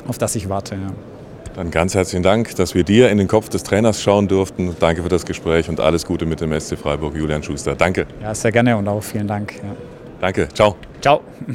auf 0.08 0.18
das 0.18 0.36
ich 0.36 0.50
warte. 0.50 0.76
Ja. 0.76 1.13
Dann 1.56 1.70
ganz 1.70 1.94
herzlichen 1.94 2.24
Dank, 2.24 2.56
dass 2.56 2.74
wir 2.74 2.84
dir 2.84 3.10
in 3.10 3.20
den 3.20 3.28
Kopf 3.28 3.50
des 3.50 3.62
Trainers 3.64 4.02
schauen 4.02 4.28
durften. 4.28 4.76
Danke 4.80 5.04
für 5.04 5.10
das 5.10 5.24
Gespräch 5.26 5.70
und 5.70 5.80
alles 5.80 6.04
Gute 6.06 6.26
mit 6.26 6.42
dem 6.42 6.60
SC 6.60 6.76
Freiburg, 6.78 7.16
Julian 7.16 7.44
Schuster. 7.44 7.76
Danke. 7.76 8.08
Ja, 8.22 8.34
sehr 8.34 8.52
gerne 8.52 8.76
und 8.76 8.88
auch 8.88 9.04
vielen 9.04 9.28
Dank. 9.28 9.54
Ja. 9.56 9.76
Danke. 10.20 10.48
Ciao. 10.54 10.76
Ciao. 11.02 11.22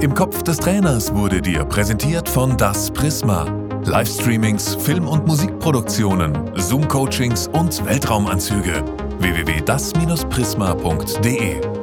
Im 0.00 0.14
Kopf 0.14 0.44
des 0.44 0.58
Trainers 0.58 1.12
wurde 1.12 1.42
dir 1.42 1.64
präsentiert 1.64 2.28
von 2.28 2.56
Das 2.56 2.88
Prisma. 2.90 3.46
Livestreamings, 3.84 4.76
Film- 4.76 5.08
und 5.08 5.26
Musikproduktionen, 5.26 6.38
Zoom-Coachings 6.54 7.48
und 7.48 7.84
Weltraumanzüge. 7.84 8.84
www.das-prisma.de 9.18 11.77